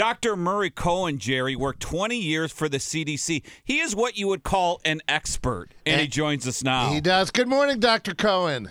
Dr. 0.00 0.34
Murray 0.34 0.70
Cohen, 0.70 1.18
Jerry, 1.18 1.54
worked 1.54 1.80
20 1.80 2.16
years 2.16 2.50
for 2.50 2.70
the 2.70 2.78
CDC. 2.78 3.42
He 3.62 3.80
is 3.80 3.94
what 3.94 4.16
you 4.16 4.28
would 4.28 4.44
call 4.44 4.80
an 4.82 5.02
expert, 5.06 5.74
and, 5.84 5.92
And 5.92 6.00
he 6.00 6.08
joins 6.08 6.48
us 6.48 6.64
now. 6.64 6.90
He 6.90 7.02
does. 7.02 7.30
Good 7.30 7.48
morning, 7.48 7.80
Dr. 7.80 8.14
Cohen. 8.14 8.70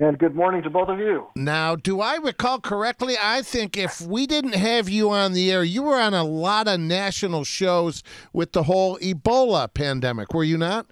And 0.00 0.18
good 0.18 0.34
morning 0.34 0.64
to 0.64 0.68
both 0.68 0.88
of 0.88 0.98
you. 0.98 1.28
Now, 1.36 1.76
do 1.76 2.00
I 2.00 2.16
recall 2.16 2.58
correctly? 2.58 3.14
I 3.22 3.42
think 3.42 3.76
if 3.76 4.00
we 4.00 4.26
didn't 4.26 4.56
have 4.56 4.88
you 4.88 5.10
on 5.10 5.32
the 5.32 5.52
air, 5.52 5.62
you 5.62 5.84
were 5.84 6.00
on 6.00 6.12
a 6.12 6.24
lot 6.24 6.66
of 6.66 6.80
national 6.80 7.44
shows 7.44 8.02
with 8.32 8.50
the 8.50 8.64
whole 8.64 8.98
Ebola 8.98 9.72
pandemic, 9.72 10.34
were 10.34 10.42
you 10.42 10.58
not? 10.58 10.88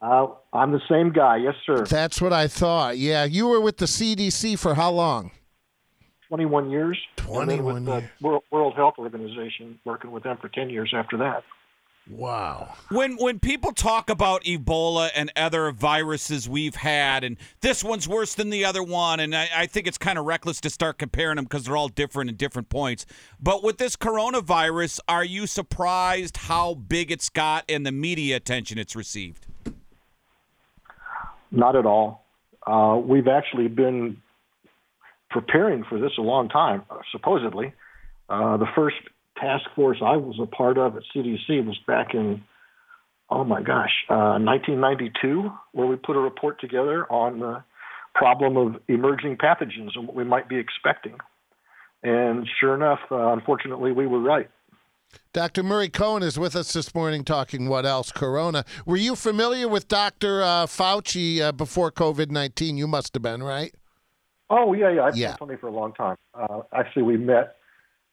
Uh, 0.00 0.26
I'm 0.52 0.70
the 0.70 0.82
same 0.88 1.10
guy, 1.10 1.38
yes, 1.38 1.56
sir. 1.66 1.84
That's 1.86 2.22
what 2.22 2.32
I 2.32 2.46
thought. 2.46 2.98
Yeah, 2.98 3.24
you 3.24 3.48
were 3.48 3.60
with 3.60 3.78
the 3.78 3.86
CDC 3.86 4.56
for 4.60 4.76
how 4.76 4.92
long? 4.92 5.32
21 6.28 6.70
years. 6.70 6.98
and 7.18 7.26
21 7.26 7.74
with 7.74 7.84
the 7.84 7.92
years. 7.92 8.10
World, 8.20 8.42
World 8.50 8.74
Health 8.74 8.94
Organization, 8.98 9.78
working 9.84 10.10
with 10.10 10.22
them 10.22 10.38
for 10.40 10.48
10 10.48 10.70
years 10.70 10.92
after 10.94 11.16
that. 11.18 11.44
Wow. 12.10 12.74
When 12.90 13.16
when 13.16 13.38
people 13.38 13.72
talk 13.72 14.10
about 14.10 14.44
Ebola 14.44 15.08
and 15.14 15.32
other 15.36 15.70
viruses 15.70 16.46
we've 16.46 16.74
had, 16.74 17.24
and 17.24 17.38
this 17.62 17.82
one's 17.82 18.06
worse 18.06 18.34
than 18.34 18.50
the 18.50 18.66
other 18.66 18.82
one, 18.82 19.20
and 19.20 19.34
I, 19.34 19.48
I 19.56 19.66
think 19.66 19.86
it's 19.86 19.96
kind 19.96 20.18
of 20.18 20.26
reckless 20.26 20.60
to 20.62 20.70
start 20.70 20.98
comparing 20.98 21.36
them 21.36 21.46
because 21.46 21.64
they're 21.64 21.78
all 21.78 21.88
different 21.88 22.28
at 22.28 22.36
different 22.36 22.68
points. 22.68 23.06
But 23.40 23.64
with 23.64 23.78
this 23.78 23.96
coronavirus, 23.96 25.00
are 25.08 25.24
you 25.24 25.46
surprised 25.46 26.36
how 26.36 26.74
big 26.74 27.10
it's 27.10 27.30
got 27.30 27.64
and 27.70 27.86
the 27.86 27.92
media 27.92 28.36
attention 28.36 28.76
it's 28.76 28.94
received? 28.94 29.46
Not 31.50 31.74
at 31.74 31.86
all. 31.86 32.26
Uh, 32.66 33.00
we've 33.02 33.28
actually 33.28 33.68
been 33.68 34.18
preparing 35.34 35.82
for 35.82 35.98
this 35.98 36.12
a 36.16 36.22
long 36.22 36.48
time, 36.48 36.84
supposedly. 37.10 37.74
Uh, 38.28 38.56
the 38.56 38.68
first 38.76 38.96
task 39.36 39.64
force 39.74 39.98
I 40.00 40.16
was 40.16 40.38
a 40.40 40.46
part 40.46 40.78
of 40.78 40.96
at 40.96 41.02
CDC 41.14 41.66
was 41.66 41.76
back 41.88 42.14
in, 42.14 42.44
oh 43.28 43.42
my 43.42 43.60
gosh, 43.60 43.90
uh, 44.08 44.38
1992, 44.38 45.50
where 45.72 45.88
we 45.88 45.96
put 45.96 46.14
a 46.14 46.20
report 46.20 46.60
together 46.60 47.04
on 47.10 47.40
the 47.40 47.64
problem 48.14 48.56
of 48.56 48.80
emerging 48.86 49.36
pathogens 49.36 49.90
and 49.96 50.06
what 50.06 50.14
we 50.14 50.22
might 50.22 50.48
be 50.48 50.56
expecting. 50.56 51.16
And 52.04 52.46
sure 52.60 52.76
enough, 52.76 53.00
uh, 53.10 53.32
unfortunately, 53.32 53.90
we 53.90 54.06
were 54.06 54.20
right. 54.20 54.48
Dr. 55.32 55.64
Murray 55.64 55.88
Cohen 55.88 56.22
is 56.22 56.38
with 56.38 56.54
us 56.54 56.72
this 56.72 56.94
morning 56.94 57.24
talking 57.24 57.68
what 57.68 57.84
else? 57.84 58.12
Corona. 58.12 58.64
Were 58.86 58.96
you 58.96 59.16
familiar 59.16 59.66
with 59.66 59.88
Dr. 59.88 60.42
Uh, 60.42 60.66
Fauci 60.66 61.40
uh, 61.40 61.50
before 61.50 61.90
COVID 61.90 62.30
19? 62.30 62.76
You 62.76 62.86
must 62.86 63.14
have 63.14 63.22
been, 63.22 63.42
right? 63.42 63.74
Oh 64.50 64.72
yeah, 64.72 64.90
yeah. 64.90 65.04
I've 65.04 65.16
Yeah. 65.16 65.28
known 65.28 65.36
Tony 65.38 65.56
for 65.56 65.68
a 65.68 65.72
long 65.72 65.92
time. 65.94 66.16
Uh, 66.34 66.62
actually, 66.72 67.02
we 67.02 67.16
met 67.16 67.56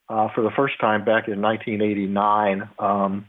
uh, 0.09 0.29
for 0.33 0.41
the 0.41 0.51
first 0.51 0.79
time 0.79 1.03
back 1.03 1.27
in 1.27 1.41
1989. 1.41 2.69
Um, 2.79 3.27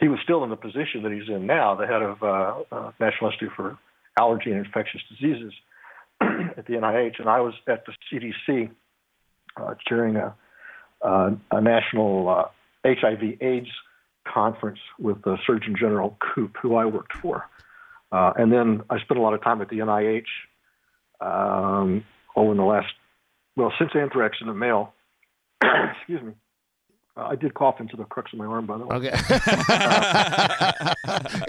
he 0.00 0.08
was 0.08 0.18
still 0.22 0.44
in 0.44 0.50
the 0.50 0.56
position 0.56 1.02
that 1.04 1.12
he's 1.12 1.28
in 1.28 1.46
now, 1.46 1.74
the 1.74 1.86
head 1.86 2.02
of 2.02 2.22
uh, 2.22 2.62
uh, 2.70 2.92
National 3.00 3.30
Institute 3.30 3.52
for 3.56 3.78
Allergy 4.18 4.50
and 4.50 4.64
Infectious 4.64 5.00
Diseases 5.08 5.52
at 6.20 6.66
the 6.66 6.74
NIH, 6.74 7.18
and 7.18 7.28
I 7.28 7.40
was 7.40 7.54
at 7.66 7.84
the 7.86 7.92
CDC 8.12 8.70
uh, 9.56 9.74
during 9.88 10.16
a, 10.16 10.34
uh, 11.02 11.30
a 11.50 11.60
national 11.60 12.28
uh, 12.28 12.44
HIV/AIDS 12.84 13.68
conference 14.26 14.80
with 14.98 15.22
the 15.22 15.38
Surgeon 15.46 15.76
General 15.78 16.16
Koop, 16.20 16.56
who 16.60 16.74
I 16.76 16.84
worked 16.84 17.14
for. 17.14 17.46
Uh, 18.12 18.32
and 18.36 18.52
then 18.52 18.82
I 18.90 18.98
spent 19.00 19.18
a 19.18 19.22
lot 19.22 19.34
of 19.34 19.42
time 19.42 19.60
at 19.62 19.68
the 19.68 19.78
NIH 19.78 20.24
um, 21.20 22.04
oh, 22.36 22.50
in 22.50 22.56
the 22.58 22.64
last, 22.64 22.92
well, 23.56 23.72
since 23.78 23.90
anthrax 23.94 24.38
in 24.40 24.46
the 24.46 24.54
mail, 24.54 24.92
excuse 25.62 26.22
me, 26.22 26.32
uh, 27.16 27.28
I 27.28 27.36
did 27.36 27.54
cough 27.54 27.80
into 27.80 27.96
the 27.96 28.04
crux 28.04 28.32
of 28.32 28.38
my 28.38 28.44
arm, 28.44 28.66
by 28.66 28.76
the 28.76 28.86
way. 28.86 28.96
Okay. 28.96 29.08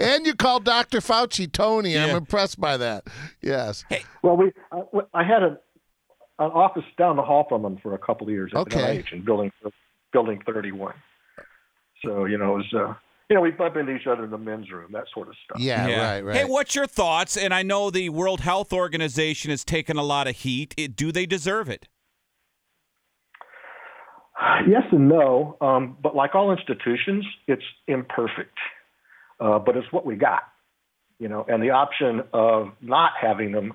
and 0.00 0.24
you 0.26 0.34
called 0.34 0.64
Dr. 0.64 1.00
Fauci 1.00 1.50
Tony. 1.50 1.98
I'm 1.98 2.16
impressed 2.16 2.58
by 2.58 2.78
that. 2.78 3.04
Yes. 3.42 3.84
Well, 4.22 4.36
we, 4.36 4.52
uh, 4.72 4.82
I 5.12 5.24
had 5.24 5.42
a, 5.42 5.58
an 6.38 6.50
office 6.52 6.84
down 6.96 7.16
the 7.16 7.22
hall 7.22 7.44
from 7.48 7.64
him 7.64 7.78
for 7.82 7.94
a 7.94 7.98
couple 7.98 8.26
of 8.26 8.32
years 8.32 8.50
at 8.54 8.60
Okay. 8.60 8.98
the 8.98 9.02
NIH 9.02 9.12
in 9.12 9.24
building, 9.24 9.52
building 10.12 10.40
31. 10.46 10.94
So, 12.02 12.24
you 12.24 12.38
know, 12.38 12.54
it 12.54 12.64
was, 12.72 12.74
uh, 12.74 12.94
you 13.28 13.36
know, 13.36 13.42
we 13.42 13.50
bump 13.50 13.76
into 13.76 13.94
each 13.94 14.06
other 14.06 14.24
in 14.24 14.30
the 14.30 14.38
men's 14.38 14.70
room, 14.70 14.90
that 14.92 15.04
sort 15.12 15.28
of 15.28 15.34
stuff. 15.44 15.60
Yeah, 15.60 15.86
right, 16.00 16.20
right. 16.22 16.36
Hey, 16.36 16.44
what's 16.44 16.74
your 16.74 16.86
thoughts? 16.86 17.36
And 17.36 17.52
I 17.52 17.62
know 17.62 17.90
the 17.90 18.08
World 18.08 18.40
Health 18.40 18.72
Organization 18.72 19.50
has 19.50 19.64
taken 19.64 19.98
a 19.98 20.02
lot 20.02 20.26
of 20.26 20.36
heat. 20.36 20.74
It, 20.78 20.96
do 20.96 21.12
they 21.12 21.26
deserve 21.26 21.68
it? 21.68 21.88
Yes 24.68 24.82
and 24.92 25.08
no, 25.08 25.56
um, 25.60 25.96
but 26.02 26.14
like 26.14 26.34
all 26.34 26.52
institutions, 26.52 27.24
it's 27.46 27.62
imperfect. 27.86 28.56
Uh, 29.40 29.58
but 29.58 29.76
it's 29.76 29.86
what 29.92 30.04
we 30.04 30.16
got, 30.16 30.42
you 31.18 31.28
know. 31.28 31.44
And 31.48 31.62
the 31.62 31.70
option 31.70 32.22
of 32.32 32.72
not 32.80 33.12
having 33.20 33.52
them 33.52 33.74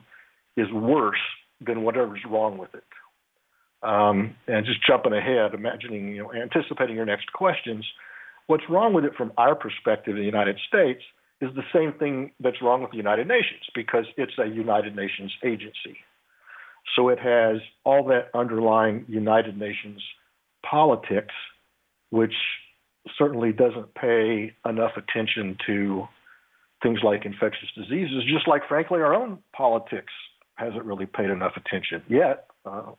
is 0.58 0.68
worse 0.72 1.22
than 1.66 1.84
whatever's 1.84 2.20
wrong 2.30 2.58
with 2.58 2.74
it. 2.76 2.84
Um, 3.82 4.36
and 4.48 4.66
just 4.66 4.86
jumping 4.86 5.14
ahead, 5.14 5.54
imagining, 5.54 6.10
you 6.10 6.24
know, 6.24 6.34
anticipating 6.34 6.96
your 6.96 7.06
next 7.06 7.32
questions, 7.34 7.86
what's 8.48 8.64
wrong 8.70 8.94
with 8.94 9.06
it 9.06 9.16
from 9.16 9.32
our 9.38 9.56
perspective 9.56 10.16
in 10.16 10.22
the 10.22 10.26
United 10.26 10.60
States 10.68 11.02
is 11.42 11.50
the 11.56 11.64
same 11.74 11.94
thing 11.94 12.32
that's 12.40 12.62
wrong 12.62 12.82
with 12.82 12.92
the 12.92 12.98
United 12.98 13.28
Nations 13.28 13.62
because 13.76 14.06
it's 14.18 14.34
a 14.38 14.48
United 14.48 14.96
Nations 14.96 15.34
agency. 15.44 15.98
So 16.96 17.10
it 17.10 17.20
has 17.20 17.58
all 17.84 18.06
that 18.08 18.30
underlying 18.34 19.06
United 19.08 19.58
Nations 19.58 20.02
politics, 20.66 21.34
which 22.10 22.36
certainly 23.18 23.52
doesn't 23.52 23.94
pay 23.96 24.54
enough 24.66 24.92
attention 24.96 25.58
to 25.66 26.08
things 26.82 27.00
like 27.04 27.26
infectious 27.26 27.70
diseases, 27.76 28.24
just 28.26 28.48
like, 28.48 28.68
frankly, 28.68 29.00
our 29.00 29.14
own 29.14 29.40
politics 29.56 30.14
hasn't 30.56 30.84
really 30.84 31.06
paid 31.06 31.30
enough 31.30 31.54
attention 31.56 32.04
yet. 32.08 32.48
Uh, 32.66 32.92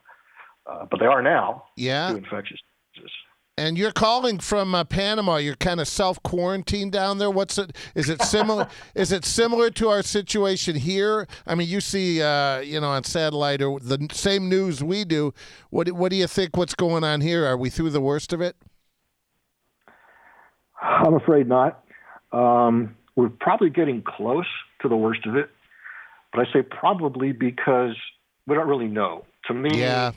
uh, 0.67 0.87
but 0.91 0.99
they 0.99 1.07
are 1.07 1.23
now 1.23 1.65
yeah. 1.77 2.11
to 2.11 2.17
infectious 2.17 2.61
diseases. 2.95 3.13
And 3.57 3.79
you're 3.79 3.93
calling 3.93 4.41
from 4.41 4.75
uh, 4.75 4.83
Panama. 4.83 5.37
You're 5.37 5.55
kind 5.55 5.81
of 5.81 5.87
self 5.87 6.21
quarantined 6.25 6.91
down 6.91 7.19
there. 7.19 7.31
What's 7.31 7.57
it? 7.57 7.77
Is 7.95 8.09
it 8.09 8.21
similar? 8.23 8.67
is 8.97 9.13
it 9.13 9.25
similar 9.25 9.71
to 9.71 9.89
our 9.89 10.03
situation 10.03 10.75
here? 10.75 11.29
I 11.47 11.55
mean, 11.55 11.69
you 11.69 11.81
see, 11.81 12.21
uh, 12.21 12.59
you 12.59 12.81
know, 12.81 12.89
on 12.89 13.05
satellite 13.05 13.63
or 13.63 13.79
the 13.79 14.09
same 14.11 14.49
news 14.49 14.83
we 14.83 15.05
do. 15.05 15.33
What 15.71 15.93
What 15.93 16.11
do 16.11 16.17
you 16.17 16.27
think? 16.27 16.57
What's 16.57 16.75
going 16.75 17.05
on 17.05 17.21
here? 17.21 17.47
Are 17.47 17.57
we 17.57 17.71
through 17.71 17.91
the 17.91 18.01
worst 18.01 18.33
of 18.33 18.41
it? 18.41 18.57
I'm 20.83 21.15
afraid 21.15 21.49
not. 21.49 21.85
Um, 22.33 22.97
we're 23.15 23.29
probably 23.29 23.71
getting 23.71 24.03
close 24.03 24.47
to 24.83 24.89
the 24.89 24.97
worst 24.97 25.25
of 25.27 25.37
it, 25.37 25.49
but 26.33 26.41
I 26.47 26.53
say 26.53 26.63
probably 26.63 27.31
because 27.31 27.95
we 28.47 28.57
don't 28.57 28.69
really 28.69 28.89
know. 28.89 29.25
To 29.47 29.55
me, 29.55 29.79
Yeah. 29.79 30.11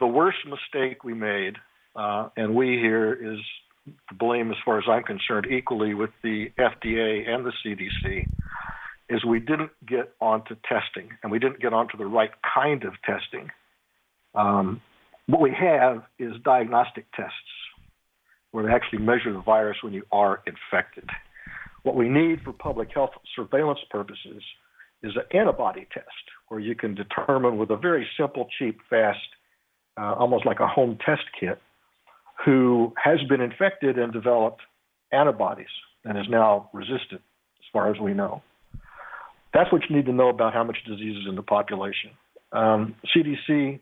the 0.00 0.06
worst 0.06 0.38
mistake 0.46 1.04
we 1.04 1.14
made, 1.14 1.56
uh, 1.94 2.28
and 2.36 2.54
we 2.54 2.78
here 2.78 3.12
is 3.12 3.38
blame, 4.18 4.50
as 4.50 4.56
far 4.64 4.78
as 4.78 4.84
I'm 4.88 5.02
concerned, 5.02 5.46
equally 5.50 5.94
with 5.94 6.10
the 6.22 6.46
FDA 6.58 7.28
and 7.28 7.44
the 7.44 7.52
CDC, 7.64 8.26
is 9.08 9.24
we 9.24 9.40
didn't 9.40 9.72
get 9.86 10.12
onto 10.20 10.54
testing, 10.68 11.10
and 11.22 11.32
we 11.32 11.38
didn't 11.38 11.60
get 11.60 11.72
onto 11.72 11.98
the 11.98 12.06
right 12.06 12.30
kind 12.54 12.84
of 12.84 12.94
testing. 13.04 13.50
Um, 14.34 14.80
what 15.26 15.40
we 15.40 15.52
have 15.58 16.04
is 16.18 16.32
diagnostic 16.44 17.06
tests 17.14 17.34
where 18.52 18.64
they 18.64 18.72
actually 18.72 19.00
measure 19.00 19.32
the 19.32 19.40
virus 19.40 19.78
when 19.82 19.92
you 19.92 20.04
are 20.12 20.42
infected. 20.46 21.08
What 21.82 21.96
we 21.96 22.08
need 22.08 22.42
for 22.42 22.52
public 22.52 22.90
health 22.94 23.10
surveillance 23.34 23.80
purposes 23.90 24.42
is 25.02 25.12
an 25.16 25.38
antibody 25.38 25.88
test 25.92 26.06
where 26.48 26.60
you 26.60 26.74
can 26.74 26.94
determine 26.94 27.58
with 27.58 27.70
a 27.70 27.76
very 27.76 28.06
simple, 28.18 28.46
cheap, 28.58 28.78
fast, 28.88 29.18
uh, 29.98 30.14
almost 30.14 30.46
like 30.46 30.60
a 30.60 30.66
home 30.66 30.98
test 31.04 31.22
kit, 31.38 31.60
who 32.44 32.92
has 33.02 33.18
been 33.28 33.40
infected 33.40 33.98
and 33.98 34.12
developed 34.12 34.60
antibodies 35.12 35.66
and 36.04 36.18
is 36.18 36.26
now 36.28 36.68
resistant, 36.72 37.20
as 37.60 37.64
far 37.72 37.92
as 37.92 38.00
we 38.00 38.12
know. 38.14 38.42
That's 39.54 39.70
what 39.70 39.82
you 39.88 39.94
need 39.96 40.06
to 40.06 40.12
know 40.12 40.28
about 40.28 40.54
how 40.54 40.64
much 40.64 40.78
disease 40.86 41.16
is 41.18 41.28
in 41.28 41.36
the 41.36 41.42
population. 41.42 42.10
Um, 42.52 42.94
CDC 43.14 43.80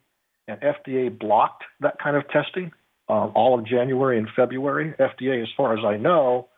and 0.49 0.61
FDA 0.61 1.17
blocked 1.17 1.65
that 1.81 1.99
kind 2.03 2.17
of 2.17 2.29
testing 2.29 2.73
uh, 3.09 3.29
all 3.35 3.59
of 3.59 3.65
January 3.67 4.19
and 4.19 4.29
February. 4.35 4.95
FDA, 4.99 5.43
as 5.43 5.49
far 5.57 5.77
as 5.79 5.85
I 5.85 5.97
know, 5.97 6.49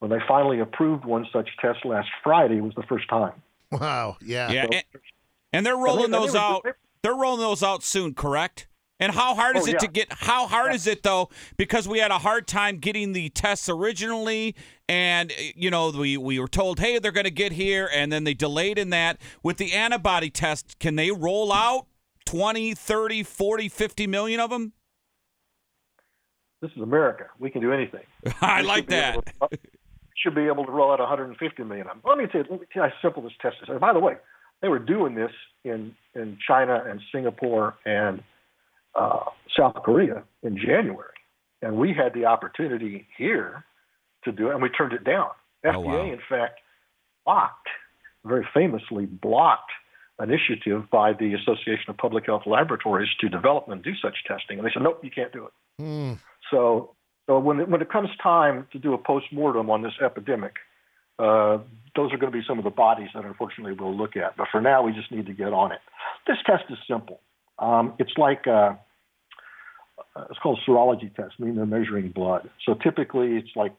when 0.00 0.10
they 0.10 0.18
finally 0.26 0.60
approved 0.60 1.04
one 1.04 1.26
such 1.32 1.48
test 1.60 1.84
last 1.84 2.08
Friday, 2.22 2.60
was 2.60 2.74
the 2.76 2.82
first 2.88 3.08
time. 3.08 3.32
Wow. 3.72 4.16
Yeah. 4.20 4.50
Yeah, 4.50 4.62
So- 4.64 4.68
and, 4.72 4.84
and 5.52 5.66
they're 5.66 5.76
rolling 5.76 6.10
they- 6.10 6.18
they 6.18 6.24
those 6.24 6.32
were- 6.34 6.38
out. 6.40 6.66
They're 7.02 7.14
rolling 7.14 7.40
those 7.40 7.62
out 7.62 7.82
soon, 7.84 8.12
correct? 8.14 8.66
And 9.00 9.12
how 9.12 9.34
hard 9.34 9.56
is 9.56 9.64
Oh, 9.64 9.66
it 9.68 9.72
yeah. 9.74 9.78
to 9.78 9.86
get? 9.86 10.08
How 10.12 10.46
hard 10.48 10.74
is 10.74 10.86
it 10.88 11.02
though? 11.04 11.28
Because 11.56 11.86
we 11.86 12.00
had 12.00 12.10
a 12.10 12.18
hard 12.18 12.46
time 12.48 12.78
getting 12.78 13.12
the 13.12 13.28
tests 13.28 13.68
originally, 13.68 14.56
and 14.88 15.32
you 15.54 15.70
know 15.70 15.90
we 15.90 16.16
we 16.16 16.40
were 16.40 16.48
told, 16.48 16.80
hey, 16.80 16.98
they're 16.98 17.12
going 17.12 17.24
to 17.24 17.30
get 17.30 17.52
here, 17.52 17.88
and 17.94 18.10
then 18.10 18.24
they 18.24 18.34
delayed 18.34 18.76
in 18.78 18.90
that. 18.90 19.20
With 19.42 19.56
the 19.58 19.72
antibody 19.72 20.30
test, 20.30 20.78
can 20.80 20.96
they 20.96 21.12
roll 21.12 21.52
out 21.52 21.86
20, 22.26 22.74
30, 22.74 23.22
40, 23.22 23.68
50 23.68 24.06
million 24.08 24.40
of 24.40 24.50
them? 24.50 24.72
this 26.60 26.72
is 26.72 26.82
America. 26.82 27.26
We 27.38 27.50
can 27.50 27.60
do 27.60 27.72
anything. 27.72 28.02
I 28.40 28.62
We 28.62 28.66
like 28.66 28.78
should 28.78 28.88
be 28.88 28.94
able 28.96 29.22
that. 29.40 29.50
to- 29.52 29.58
should 30.16 30.34
be 30.34 30.46
able 30.48 30.66
to 30.66 30.72
roll 30.72 30.90
out 30.90 30.98
150 30.98 31.62
million 31.62 31.86
of 31.86 31.92
them. 31.92 32.02
Let 32.04 32.18
me 32.18 32.26
tell 32.26 32.40
you, 32.40 32.46
let 32.50 32.60
me 32.60 32.66
tell 32.72 32.82
you 32.86 32.90
how 32.90 33.00
simple 33.08 33.22
this 33.22 33.30
test 33.40 33.54
is. 33.62 33.68
And 33.68 33.78
by 33.78 33.92
the 33.92 34.00
way, 34.00 34.14
they 34.60 34.66
were 34.66 34.80
doing 34.80 35.14
this 35.14 35.30
in 35.62 35.94
in 36.16 36.36
China 36.44 36.82
and 36.84 37.00
Singapore 37.12 37.76
and 37.84 38.24
uh, 38.94 39.24
South 39.56 39.74
Korea 39.84 40.22
in 40.42 40.56
January, 40.56 41.14
and 41.62 41.76
we 41.76 41.94
had 41.94 42.14
the 42.14 42.26
opportunity 42.26 43.06
here 43.16 43.64
to 44.24 44.32
do 44.32 44.48
it, 44.48 44.54
and 44.54 44.62
we 44.62 44.68
turned 44.68 44.92
it 44.92 45.04
down. 45.04 45.30
Oh, 45.64 45.70
FDA, 45.70 45.84
wow. 45.84 46.12
in 46.12 46.20
fact, 46.28 46.60
blocked, 47.24 47.68
very 48.24 48.46
famously 48.54 49.06
blocked 49.06 49.70
initiative 50.20 50.90
by 50.90 51.12
the 51.12 51.34
Association 51.34 51.88
of 51.88 51.96
Public 51.96 52.26
Health 52.26 52.42
Laboratories 52.46 53.08
to 53.20 53.28
develop 53.28 53.68
and 53.68 53.82
do 53.82 53.92
such 54.02 54.16
testing, 54.26 54.58
and 54.58 54.66
they 54.66 54.70
said, 54.72 54.82
nope, 54.82 55.00
you 55.02 55.10
can't 55.10 55.32
do 55.32 55.46
it. 55.46 55.52
Hmm. 55.78 56.12
So, 56.50 56.94
so 57.26 57.38
when 57.38 57.60
it, 57.60 57.68
when 57.68 57.80
it 57.80 57.90
comes 57.90 58.08
time 58.22 58.66
to 58.72 58.78
do 58.78 58.94
a 58.94 58.98
post 58.98 59.26
mortem 59.32 59.70
on 59.70 59.82
this 59.82 59.92
epidemic, 60.04 60.54
uh, 61.18 61.58
those 61.96 62.12
are 62.12 62.16
going 62.16 62.32
to 62.32 62.38
be 62.38 62.44
some 62.46 62.58
of 62.58 62.64
the 62.64 62.70
bodies 62.70 63.08
that 63.14 63.24
unfortunately 63.24 63.72
we'll 63.78 63.96
look 63.96 64.16
at. 64.16 64.36
But 64.36 64.48
for 64.50 64.60
now, 64.60 64.82
we 64.82 64.92
just 64.92 65.10
need 65.10 65.26
to 65.26 65.32
get 65.32 65.52
on 65.52 65.72
it. 65.72 65.80
This 66.26 66.36
test 66.46 66.64
is 66.70 66.78
simple. 66.88 67.20
Um, 67.58 67.94
it's 67.98 68.12
like 68.16 68.46
uh, 68.46 68.74
uh, 70.14 70.24
it's 70.30 70.38
called 70.40 70.58
a 70.66 70.70
serology 70.70 71.14
test, 71.14 71.34
meaning 71.38 71.56
they're 71.56 71.66
measuring 71.66 72.10
blood. 72.10 72.48
So 72.64 72.74
typically, 72.74 73.36
it's 73.36 73.50
like 73.56 73.74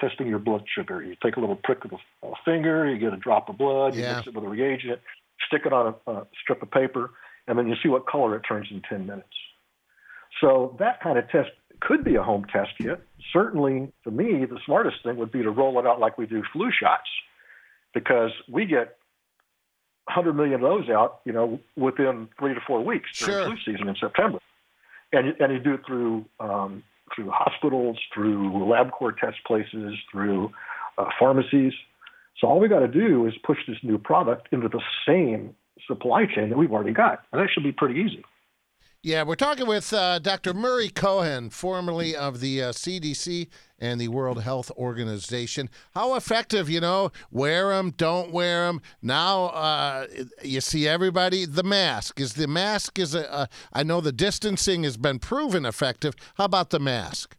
testing 0.00 0.26
your 0.26 0.38
blood 0.38 0.64
sugar. 0.76 1.02
You 1.02 1.16
take 1.22 1.36
a 1.36 1.40
little 1.40 1.56
prick 1.56 1.84
of 1.84 1.92
a, 1.92 2.26
a 2.26 2.32
finger, 2.44 2.90
you 2.90 2.98
get 2.98 3.12
a 3.12 3.16
drop 3.16 3.48
of 3.48 3.58
blood, 3.58 3.94
you 3.94 4.02
Yeah. 4.02 4.16
mix 4.16 4.26
it 4.26 4.34
with 4.34 4.44
a 4.44 4.48
reagent, 4.48 5.00
stick 5.46 5.62
it 5.64 5.72
on 5.72 5.94
a, 6.06 6.10
a 6.10 6.26
strip 6.42 6.62
of 6.62 6.70
paper, 6.70 7.10
and 7.46 7.58
then 7.58 7.68
you 7.68 7.76
see 7.82 7.88
what 7.88 8.06
color 8.06 8.36
it 8.36 8.40
turns 8.40 8.66
in 8.70 8.82
10 8.88 9.06
minutes. 9.06 9.28
So 10.40 10.76
that 10.80 11.00
kind 11.00 11.18
of 11.18 11.28
test 11.30 11.50
could 11.80 12.02
be 12.02 12.16
a 12.16 12.22
home 12.22 12.44
test 12.52 12.70
kit. 12.82 13.00
Certainly, 13.32 13.92
to 14.04 14.10
me, 14.10 14.44
the 14.44 14.58
smartest 14.66 14.96
thing 15.04 15.16
would 15.16 15.30
be 15.30 15.42
to 15.42 15.50
roll 15.50 15.78
it 15.78 15.86
out 15.86 16.00
like 16.00 16.18
we 16.18 16.26
do 16.26 16.42
flu 16.52 16.70
shots, 16.72 17.08
because 17.92 18.30
we 18.50 18.66
get 18.66 18.96
100 20.06 20.34
million 20.34 20.54
of 20.54 20.60
those 20.60 20.88
out, 20.90 21.20
you 21.24 21.32
know, 21.32 21.58
within 21.76 22.28
three 22.38 22.54
to 22.54 22.60
four 22.66 22.84
weeks 22.84 23.18
during 23.18 23.34
Sure. 23.34 23.46
flu 23.56 23.56
season 23.72 23.88
in 23.88 23.96
September, 23.96 24.38
and 25.12 25.28
you- 25.28 25.36
and 25.40 25.52
you 25.52 25.58
do 25.58 25.74
it 25.74 25.86
through 25.86 26.24
um, 26.40 26.82
through 27.14 27.30
hospitals, 27.30 27.98
through 28.12 28.50
LabCorp 28.50 29.18
test 29.18 29.36
places, 29.46 29.94
through 30.10 30.50
uh, 30.98 31.08
pharmacies. 31.18 31.72
So 32.38 32.48
all 32.48 32.58
we 32.58 32.66
got 32.66 32.80
to 32.80 32.88
do 32.88 33.26
is 33.26 33.34
push 33.44 33.58
this 33.68 33.76
new 33.82 33.98
product 33.98 34.48
into 34.52 34.68
the 34.68 34.80
same 35.06 35.54
supply 35.86 36.24
chain 36.26 36.48
that 36.48 36.56
we've 36.58 36.72
already 36.72 36.92
got, 36.92 37.24
and 37.32 37.40
that 37.40 37.50
should 37.50 37.62
be 37.62 37.72
pretty 37.72 38.00
easy. 38.00 38.24
Yeah, 39.04 39.24
we're 39.24 39.34
talking 39.34 39.66
with 39.66 39.92
uh, 39.92 40.18
Dr. 40.18 40.54
Murray 40.54 40.88
Cohen, 40.88 41.50
formerly 41.50 42.16
of 42.16 42.40
the 42.40 42.62
uh, 42.62 42.72
CDC 42.72 43.48
and 43.78 44.00
the 44.00 44.08
World 44.08 44.42
Health 44.42 44.70
Organization. 44.78 45.68
How 45.92 46.14
effective, 46.14 46.70
you 46.70 46.80
know, 46.80 47.12
wear 47.30 47.68
them, 47.68 47.90
don't 47.90 48.32
wear 48.32 48.64
them. 48.64 48.80
Now 49.02 49.48
uh, 49.48 50.06
you 50.42 50.62
see 50.62 50.88
everybody, 50.88 51.44
the 51.44 51.62
mask. 51.62 52.18
Is 52.18 52.32
the 52.32 52.46
mask, 52.46 52.98
is 52.98 53.14
a, 53.14 53.30
uh, 53.30 53.46
I 53.74 53.82
know 53.82 54.00
the 54.00 54.10
distancing 54.10 54.84
has 54.84 54.96
been 54.96 55.18
proven 55.18 55.66
effective. 55.66 56.14
How 56.36 56.46
about 56.46 56.70
the 56.70 56.80
mask? 56.80 57.36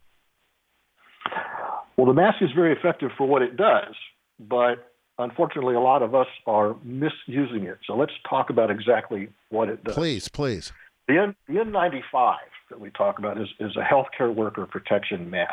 Well, 1.96 2.06
the 2.06 2.14
mask 2.14 2.42
is 2.42 2.50
very 2.54 2.74
effective 2.74 3.10
for 3.18 3.26
what 3.26 3.42
it 3.42 3.56
does, 3.56 3.96
but 4.38 4.92
unfortunately, 5.18 5.74
a 5.74 5.80
lot 5.80 6.02
of 6.02 6.14
us 6.14 6.28
are 6.46 6.76
misusing 6.84 7.64
it. 7.64 7.78
So 7.88 7.96
let's 7.96 8.12
talk 8.30 8.50
about 8.50 8.70
exactly 8.70 9.30
what 9.48 9.68
it 9.68 9.82
does. 9.82 9.96
Please, 9.96 10.28
please. 10.28 10.72
The, 11.08 11.18
N, 11.18 11.36
the 11.46 11.54
N95 11.54 12.36
that 12.70 12.80
we 12.80 12.90
talk 12.90 13.18
about 13.18 13.40
is, 13.40 13.48
is 13.60 13.76
a 13.76 13.82
healthcare 13.82 14.34
worker 14.34 14.66
protection 14.66 15.30
mask. 15.30 15.52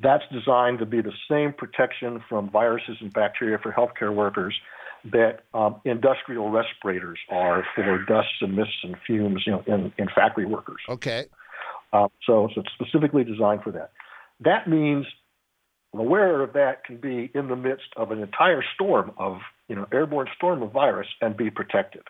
That's 0.00 0.24
designed 0.32 0.78
to 0.78 0.86
be 0.86 1.00
the 1.00 1.12
same 1.30 1.52
protection 1.52 2.22
from 2.28 2.50
viruses 2.50 2.96
and 3.00 3.12
bacteria 3.12 3.58
for 3.58 3.72
healthcare 3.72 4.14
workers 4.14 4.54
that 5.12 5.44
um, 5.54 5.80
industrial 5.84 6.50
respirators 6.50 7.18
are 7.30 7.64
for 7.74 8.04
dusts 8.04 8.32
and 8.40 8.54
mists 8.54 8.74
and 8.82 8.96
fumes 9.06 9.42
you 9.46 9.52
know, 9.52 9.62
in, 9.66 9.92
in 9.96 10.08
factory 10.14 10.44
workers. 10.44 10.80
Okay. 10.88 11.26
Uh, 11.92 12.08
so, 12.26 12.48
so 12.54 12.60
it's 12.60 12.70
specifically 12.74 13.24
designed 13.24 13.62
for 13.62 13.72
that. 13.72 13.92
That 14.40 14.68
means 14.68 15.06
the 15.94 16.02
wearer 16.02 16.42
of 16.42 16.52
that 16.52 16.84
can 16.84 16.98
be 16.98 17.30
in 17.34 17.48
the 17.48 17.56
midst 17.56 17.88
of 17.96 18.10
an 18.10 18.20
entire 18.20 18.62
storm 18.74 19.12
of, 19.16 19.38
you 19.68 19.76
know, 19.76 19.86
airborne 19.92 20.28
storm 20.36 20.62
of 20.62 20.72
virus 20.72 21.08
and 21.20 21.36
be 21.36 21.50
protected. 21.50 22.02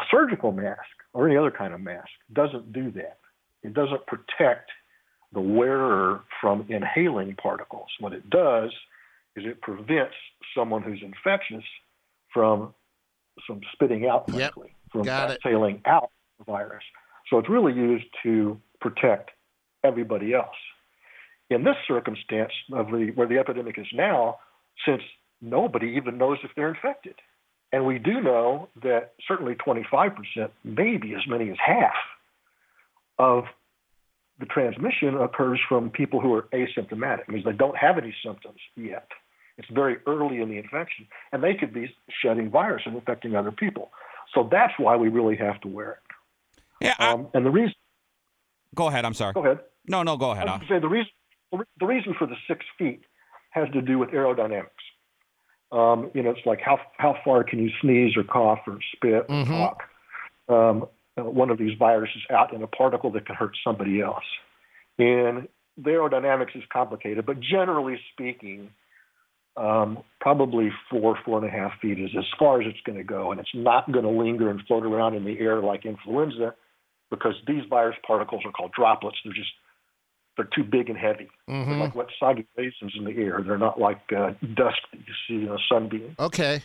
A 0.00 0.02
surgical 0.10 0.50
mask 0.52 0.80
or 1.12 1.28
any 1.28 1.36
other 1.36 1.50
kind 1.50 1.74
of 1.74 1.80
mask 1.80 2.08
doesn't 2.32 2.72
do 2.72 2.90
that. 2.92 3.18
It 3.62 3.74
doesn't 3.74 4.06
protect 4.06 4.70
the 5.32 5.40
wearer 5.40 6.22
from 6.40 6.64
inhaling 6.70 7.34
particles. 7.36 7.88
What 8.00 8.14
it 8.14 8.30
does 8.30 8.70
is 9.36 9.44
it 9.44 9.60
prevents 9.60 10.14
someone 10.56 10.82
who's 10.82 11.00
infectious 11.02 11.64
from 12.32 12.74
from 13.46 13.60
spitting 13.72 14.06
out, 14.06 14.24
Yep. 14.32 14.54
from 14.92 15.02
Got 15.02 15.30
it. 15.30 15.40
exhaling 15.44 15.80
out 15.86 16.10
the 16.38 16.44
virus. 16.44 16.82
So 17.28 17.38
it's 17.38 17.48
really 17.48 17.72
used 17.72 18.04
to 18.22 18.60
protect 18.80 19.30
everybody 19.84 20.34
else. 20.34 20.56
In 21.48 21.62
this 21.64 21.76
circumstance 21.86 22.52
of 22.72 22.86
the 22.90 23.12
where 23.14 23.26
the 23.26 23.38
epidemic 23.38 23.78
is 23.78 23.86
now, 23.92 24.38
since 24.86 25.02
nobody 25.42 25.88
even 25.96 26.16
knows 26.18 26.38
if 26.42 26.50
they're 26.56 26.68
infected, 26.70 27.16
and 27.72 27.86
we 27.86 27.98
do 27.98 28.20
know 28.20 28.68
that 28.82 29.12
certainly 29.26 29.54
25%, 29.54 30.14
maybe 30.64 31.14
as 31.14 31.22
many 31.28 31.50
as 31.50 31.56
half, 31.64 31.94
of 33.18 33.44
the 34.38 34.46
transmission 34.46 35.16
occurs 35.20 35.60
from 35.68 35.90
people 35.90 36.20
who 36.20 36.32
are 36.34 36.48
asymptomatic, 36.52 37.28
means 37.28 37.44
they 37.44 37.52
don't 37.52 37.76
have 37.76 37.98
any 37.98 38.14
symptoms 38.24 38.58
yet. 38.76 39.08
It's 39.58 39.68
very 39.70 39.98
early 40.06 40.40
in 40.40 40.48
the 40.48 40.56
infection, 40.56 41.06
and 41.32 41.42
they 41.44 41.54
could 41.54 41.74
be 41.74 41.94
shedding 42.22 42.50
virus 42.50 42.82
and 42.86 42.94
infecting 42.94 43.36
other 43.36 43.52
people. 43.52 43.90
So 44.34 44.48
that's 44.50 44.72
why 44.78 44.96
we 44.96 45.08
really 45.08 45.36
have 45.36 45.60
to 45.60 45.68
wear 45.68 45.90
it. 45.92 45.98
Yeah, 46.80 46.94
I- 46.98 47.12
Um, 47.12 47.28
and 47.34 47.44
the 47.44 47.50
reason, 47.50 47.74
go 48.74 48.86
ahead. 48.88 49.04
I'm 49.04 49.12
sorry. 49.14 49.34
go 49.34 49.40
ahead. 49.44 49.60
No, 49.86 50.02
no, 50.02 50.16
go 50.16 50.30
ahead. 50.30 50.46
Going 50.46 50.60
to 50.60 50.66
say 50.66 50.78
the 50.78 50.88
reason 50.88 51.10
the 51.80 51.86
reason 51.86 52.14
for 52.14 52.26
the 52.28 52.36
six 52.46 52.64
feet 52.78 53.02
has 53.50 53.68
to 53.72 53.82
do 53.82 53.98
with 53.98 54.10
aerodynamics. 54.10 54.68
Um, 55.72 56.10
you 56.14 56.22
know, 56.22 56.30
it's 56.30 56.44
like 56.46 56.60
how 56.60 56.80
how 56.98 57.16
far 57.24 57.44
can 57.44 57.60
you 57.60 57.70
sneeze 57.80 58.16
or 58.16 58.24
cough 58.24 58.60
or 58.66 58.78
spit 58.94 59.26
or 59.28 59.44
Mhm. 59.44 59.46
talk? 59.46 59.82
Um, 60.48 60.88
one 61.16 61.50
of 61.50 61.58
these 61.58 61.76
viruses 61.78 62.22
out 62.30 62.52
in 62.52 62.62
a 62.62 62.66
particle 62.66 63.10
that 63.10 63.26
can 63.26 63.36
hurt 63.36 63.56
somebody 63.62 64.00
else. 64.00 64.24
And 64.98 65.48
the 65.76 65.90
aerodynamics 65.90 66.56
is 66.56 66.64
complicated, 66.72 67.24
but 67.24 67.40
generally 67.40 68.00
speaking, 68.12 68.70
um, 69.56 69.98
probably 70.20 70.70
four 70.88 71.16
four 71.24 71.38
and 71.38 71.46
a 71.46 71.50
half 71.50 71.78
feet 71.80 71.98
is 71.98 72.10
as 72.16 72.24
far 72.38 72.60
as 72.60 72.66
it's 72.66 72.80
going 72.82 72.98
to 72.98 73.04
go, 73.04 73.30
and 73.30 73.40
it's 73.40 73.54
not 73.54 73.90
going 73.92 74.04
to 74.04 74.10
linger 74.10 74.50
and 74.50 74.62
float 74.66 74.84
around 74.84 75.14
in 75.14 75.24
the 75.24 75.38
air 75.38 75.60
like 75.60 75.86
influenza, 75.86 76.54
because 77.10 77.34
these 77.46 77.64
virus 77.66 77.96
particles 78.06 78.42
are 78.44 78.52
called 78.52 78.72
droplets. 78.72 79.18
They're 79.24 79.32
just 79.32 79.52
they're 80.40 80.48
too 80.64 80.68
big 80.68 80.88
and 80.88 80.98
heavy. 80.98 81.28
They're 81.46 81.64
hmm 81.64 81.80
like 81.80 81.94
wet 81.94 82.06
soggy 82.18 82.46
raisins 82.56 82.94
in 82.96 83.04
the 83.04 83.12
air. 83.12 83.42
They're 83.44 83.58
not 83.58 83.78
like 83.78 84.00
uh, 84.16 84.30
dust 84.54 84.80
that 84.92 85.00
you 85.06 85.14
see 85.28 85.46
in 85.46 85.50
a 85.50 85.58
sunbeam. 85.70 86.16
Okay. 86.18 86.62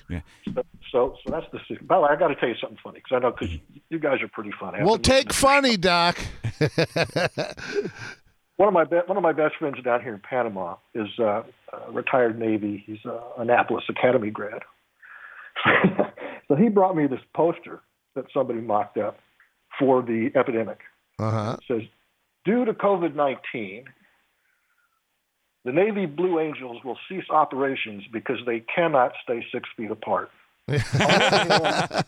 So, 0.91 1.15
so 1.23 1.31
that's 1.31 1.45
the. 1.51 1.59
secret. 1.67 1.87
By 1.87 1.95
the 1.95 2.01
way, 2.03 2.09
I 2.11 2.15
got 2.15 2.29
to 2.29 2.35
tell 2.35 2.47
you 2.47 2.55
something 2.61 2.77
funny 2.83 2.99
because 2.99 3.15
I 3.15 3.19
know 3.19 3.31
because 3.31 3.57
you 3.89 3.99
guys 3.99 4.21
are 4.21 4.27
pretty 4.29 4.51
funny. 4.57 4.79
I've 4.79 4.85
We'll 4.85 4.97
take 4.97 5.27
listening 5.27 5.75
to 5.75 5.77
funny, 5.77 5.77
Doc. 5.77 6.17
one 8.57 8.67
of 8.69 8.73
my 8.73 8.85
be- 8.85 9.05
one 9.07 9.17
of 9.17 9.23
my 9.23 9.33
best 9.33 9.55
friends 9.59 9.75
down 9.83 10.01
here 10.01 10.13
in 10.13 10.21
Panama 10.21 10.77
is 10.93 11.07
uh, 11.19 11.43
a 11.73 11.91
retired 11.91 12.39
Navy. 12.39 12.83
He's 12.85 13.03
a 13.05 13.19
Annapolis 13.37 13.83
Academy 13.89 14.29
grad. 14.29 14.61
so 16.47 16.55
he 16.55 16.69
brought 16.69 16.95
me 16.95 17.07
this 17.07 17.19
poster 17.35 17.81
that 18.15 18.25
somebody 18.33 18.61
mocked 18.61 18.97
up 18.97 19.17
for 19.79 20.01
the 20.01 20.29
epidemic. 20.35 20.79
Uh 21.19 21.31
huh. 21.31 21.57
It 21.59 21.65
says, 21.67 21.87
due 22.45 22.65
to 22.65 22.73
COVID 22.73 23.15
19, 23.15 23.85
the 25.65 25.71
Navy 25.71 26.05
Blue 26.05 26.39
Angels 26.39 26.83
will 26.83 26.97
cease 27.09 27.25
operations 27.29 28.03
because 28.13 28.37
they 28.45 28.63
cannot 28.73 29.13
stay 29.23 29.45
six 29.51 29.67
feet 29.75 29.91
apart. 29.91 30.29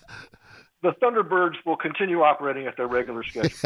The 0.84 0.91
Thunderbirds 1.01 1.56
will 1.65 1.75
continue 1.75 2.22
operating 2.22 2.67
at 2.67 2.77
their 2.77 2.88
regular 2.88 3.24
schedule. 3.24 3.50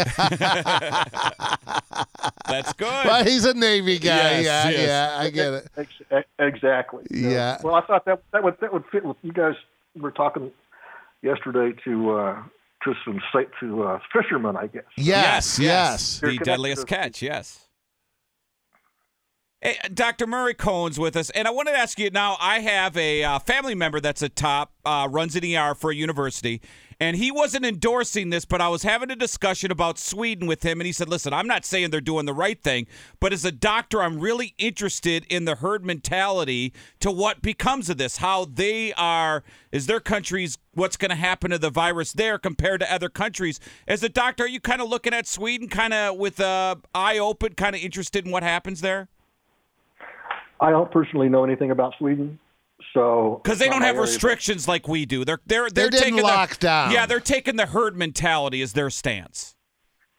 That's 2.48 2.72
good. 2.74 2.88
well, 3.06 3.26
he's 3.26 3.44
a 3.44 3.54
Navy 3.54 4.00
guy. 4.00 4.40
Yes, 4.40 4.46
yeah, 4.46 4.70
yes. 4.70 4.88
yeah, 4.88 5.18
I 5.20 5.30
get 5.30 5.54
it. 5.54 5.68
Ex- 5.76 6.02
ex- 6.10 6.30
exactly. 6.40 7.04
Yeah. 7.12 7.58
Well, 7.64 7.76
I 7.76 7.82
thought 7.82 8.06
that 8.06 8.24
that 8.32 8.44
would 8.44 8.58
that 8.62 8.72
would 8.72 8.86
fit 8.92 9.04
with 9.04 9.18
you 9.24 9.34
guys. 9.34 9.56
were 9.96 10.12
talking 10.12 10.52
yesterday 11.22 11.78
to 11.84 12.12
uh, 12.12 12.44
to 12.84 12.94
some 13.06 13.20
sa- 13.32 13.40
to 13.60 13.84
uh, 13.84 14.00
fishermen, 14.12 14.58
I 14.58 14.68
guess. 14.68 14.84
Yes, 14.98 15.60
yes. 15.60 16.20
The 16.20 16.38
deadliest 16.38 16.88
catch. 16.88 17.22
Yes. 17.22 17.68
Hey, 19.64 19.78
Dr. 19.94 20.26
Murray 20.26 20.56
Cohen's 20.56 20.98
with 20.98 21.16
us, 21.16 21.30
and 21.30 21.48
I 21.48 21.52
wanted 21.52 21.74
to 21.74 21.78
ask 21.78 22.00
you 22.00 22.10
now. 22.10 22.36
I 22.40 22.62
have 22.62 22.98
a 22.98 23.24
uh, 23.24 23.38
family 23.38 23.76
member 23.76 24.00
that's 24.00 24.24
a 24.24 24.30
top, 24.30 24.72
uh, 24.84 25.08
runs 25.08 25.36
an 25.36 25.46
ER 25.46 25.76
for 25.76 25.92
a 25.92 25.96
university, 25.96 26.62
and 27.00 27.16
he 27.16 27.30
wasn't 27.30 27.66
endorsing 27.66 28.32
this, 28.32 28.44
but 28.44 28.60
I 28.60 28.70
was 28.70 28.82
having 28.82 29.12
a 29.12 29.16
discussion 29.16 29.72
about 29.72 30.00
Sweden 30.00 30.48
with 30.48 30.64
him, 30.64 30.80
and 30.80 30.88
he 30.88 30.92
said, 30.92 31.10
"Listen, 31.10 31.32
I'm 31.32 31.46
not 31.46 31.64
saying 31.64 31.92
they're 31.92 32.02
doing 32.02 32.26
the 32.26 32.34
right 32.34 32.60
thing, 32.60 32.88
but 33.20 33.34
as 33.34 33.46
a 33.46 33.52
doctor, 33.52 34.02
I'm 34.02 34.20
really 34.20 34.56
interested 34.58 35.28
in 35.30 35.46
the 35.46 35.54
herd 35.54 35.86
mentality 35.86 36.74
to 37.00 37.12
what 37.12 37.44
becomes 37.44 37.88
of 37.88 38.00
this, 38.00 38.18
how 38.18 38.46
they 38.46 38.94
are, 38.94 39.44
is 39.72 39.86
their 39.86 40.00
countries, 40.00 40.58
what's 40.74 40.98
going 40.98 41.12
to 41.12 41.16
happen 41.16 41.52
to 41.52 41.60
the 41.60 41.70
virus 41.70 42.14
there 42.14 42.40
compared 42.40 42.80
to 42.80 42.92
other 42.92 43.10
countries. 43.10 43.60
As 43.88 44.02
a 44.02 44.10
doctor, 44.10 44.46
are 44.46 44.48
you 44.48 44.60
kind 44.60 44.82
of 44.82 44.90
looking 44.90 45.14
at 45.14 45.28
Sweden, 45.28 45.68
kind 45.68 45.94
of 45.94 46.18
with 46.18 46.40
a 46.40 46.80
eye 46.96 47.20
open, 47.20 47.54
kind 47.54 47.76
of 47.76 47.84
interested 47.84 48.26
in 48.26 48.32
what 48.32 48.42
happens 48.42 48.82
there?" 48.82 49.08
I 50.62 50.70
don't 50.70 50.92
personally 50.92 51.28
know 51.28 51.44
anything 51.44 51.72
about 51.72 51.94
Sweden, 51.98 52.40
so 52.94 53.42
because 53.44 53.58
they 53.60 53.68
don't 53.68 53.82
have 53.82 53.96
area, 53.96 54.02
restrictions 54.02 54.68
like 54.68 54.88
we 54.88 55.06
do. 55.06 55.26
They're 55.26 55.40
they're 55.46 55.70
they're 55.70 55.90
didn't 55.90 56.04
taking 56.04 56.22
lock 56.24 56.52
the, 56.52 56.58
down. 56.60 56.92
Yeah, 56.92 57.06
they're 57.08 57.20
taking 57.20 57.56
the 57.56 57.66
herd 57.66 57.98
mentality 57.98 58.62
as 58.62 58.74
their 58.74 58.90
stance. 58.92 59.56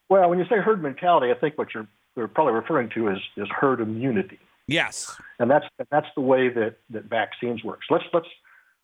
Well, 0.09 0.29
when 0.29 0.39
you 0.39 0.45
say 0.47 0.57
herd 0.57 0.83
mentality, 0.83 1.31
I 1.31 1.35
think 1.35 1.57
what 1.57 1.73
you're 1.73 1.87
they're 2.17 2.29
probably 2.29 2.55
referring 2.55 2.91
to 2.91 3.09
is 3.09 3.19
is 3.37 3.49
herd 3.49 3.81
immunity, 3.81 4.39
Yes. 4.67 5.17
and 5.39 5.51
that's 5.51 5.65
that's 5.91 6.09
the 6.17 6.21
way 6.23 6.49
that 6.49 6.77
that 6.91 7.05
vaccines 7.05 7.63
works. 7.65 7.87
Let's 7.89 8.05
let's 8.13 8.27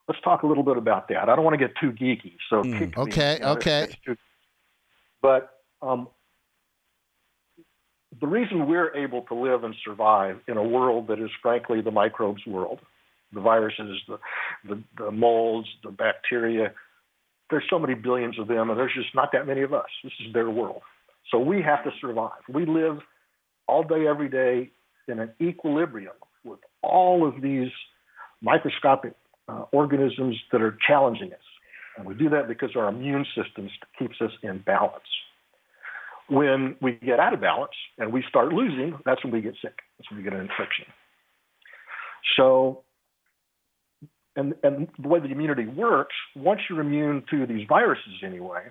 let's 0.06 0.20
talk 0.22 0.44
a 0.44 0.46
little 0.46 0.62
bit 0.62 0.76
about 0.76 1.08
that. 1.08 1.28
I 1.28 1.34
don't 1.36 1.44
want 1.44 1.58
to 1.58 1.66
get 1.66 1.76
too 1.80 1.90
geeky, 1.92 2.34
so 2.48 2.62
Mm, 2.62 2.78
kick 2.78 2.96
me, 2.96 3.02
okay, 3.02 3.34
you 3.34 3.40
know, 3.40 3.52
okay. 3.52 3.88
too- 4.06 4.16
But 5.20 5.58
um, 5.82 6.08
the 8.20 8.26
reason 8.26 8.66
we're 8.66 8.94
able 8.96 9.22
to 9.22 9.34
live 9.34 9.64
and 9.64 9.74
survive 9.84 10.38
in 10.48 10.56
a 10.56 10.62
world 10.62 11.08
that 11.08 11.18
is 11.18 11.30
frankly 11.42 11.80
the 11.80 11.90
microbes 11.90 12.44
world, 12.46 12.80
the 13.32 13.40
viruses, 13.40 14.00
the, 14.08 14.18
the, 14.66 14.82
the 14.96 15.10
molds, 15.10 15.68
the 15.84 15.90
bacteria, 15.90 16.72
there's 17.50 17.64
so 17.70 17.78
many 17.78 17.94
billions 17.94 18.38
of 18.38 18.48
them, 18.48 18.70
and 18.70 18.78
there's 18.78 18.94
just 18.94 19.14
not 19.14 19.30
that 19.32 19.46
many 19.46 19.62
of 19.62 19.72
us. 19.72 19.86
This 20.04 20.12
is 20.26 20.32
their 20.32 20.50
world. 20.50 20.82
So 21.30 21.38
we 21.38 21.62
have 21.62 21.84
to 21.84 21.90
survive. 22.00 22.40
We 22.48 22.66
live 22.66 22.98
all 23.66 23.82
day, 23.82 24.06
every 24.06 24.28
day 24.28 24.70
in 25.08 25.18
an 25.18 25.32
equilibrium 25.40 26.14
with 26.44 26.60
all 26.82 27.26
of 27.26 27.40
these 27.42 27.68
microscopic 28.42 29.14
uh, 29.48 29.64
organisms 29.72 30.36
that 30.52 30.62
are 30.62 30.76
challenging 30.86 31.32
us. 31.32 31.38
And 31.96 32.06
we 32.06 32.14
do 32.14 32.28
that 32.30 32.48
because 32.48 32.70
our 32.76 32.88
immune 32.88 33.26
system 33.34 33.68
keeps 33.98 34.16
us 34.20 34.30
in 34.42 34.58
balance. 34.58 35.02
When 36.28 36.76
we 36.82 36.92
get 36.92 37.18
out 37.20 37.32
of 37.32 37.40
balance 37.40 37.72
and 37.96 38.12
we 38.12 38.22
start 38.28 38.52
losing, 38.52 38.98
that's 39.04 39.22
when 39.24 39.32
we 39.32 39.40
get 39.40 39.54
sick. 39.62 39.78
That's 39.98 40.10
when 40.10 40.18
we 40.18 40.24
get 40.24 40.34
an 40.34 40.40
infection. 40.40 40.84
So, 42.36 42.82
and, 44.36 44.54
and 44.62 44.88
the 44.98 45.08
way 45.08 45.20
the 45.20 45.32
immunity 45.32 45.66
works, 45.66 46.14
once 46.36 46.60
you're 46.68 46.80
immune 46.80 47.24
to 47.30 47.46
these 47.46 47.66
viruses 47.68 48.22
anyway, 48.24 48.64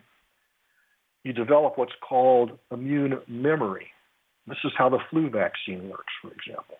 you 1.24 1.34
develop 1.34 1.78
what's 1.78 1.94
called 2.08 2.52
immune 2.72 3.20
memory. 3.28 3.88
This 4.48 4.58
is 4.64 4.72
how 4.78 4.90
the 4.90 5.00
flu 5.10 5.30
vaccine 5.30 5.90
works, 5.90 6.14
for 6.22 6.32
example. 6.32 6.78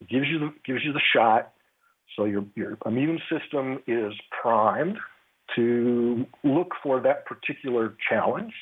It 0.00 0.08
gives 0.08 0.26
you 0.28 0.38
the, 0.38 0.54
gives 0.64 0.84
you 0.84 0.92
the 0.92 1.02
shot, 1.14 1.52
so 2.16 2.24
your, 2.24 2.44
your 2.54 2.78
immune 2.86 3.20
system 3.30 3.80
is 3.86 4.12
primed 4.40 4.96
to 5.56 6.24
look 6.42 6.68
for 6.82 7.00
that 7.00 7.26
particular 7.26 7.94
challenge. 8.08 8.52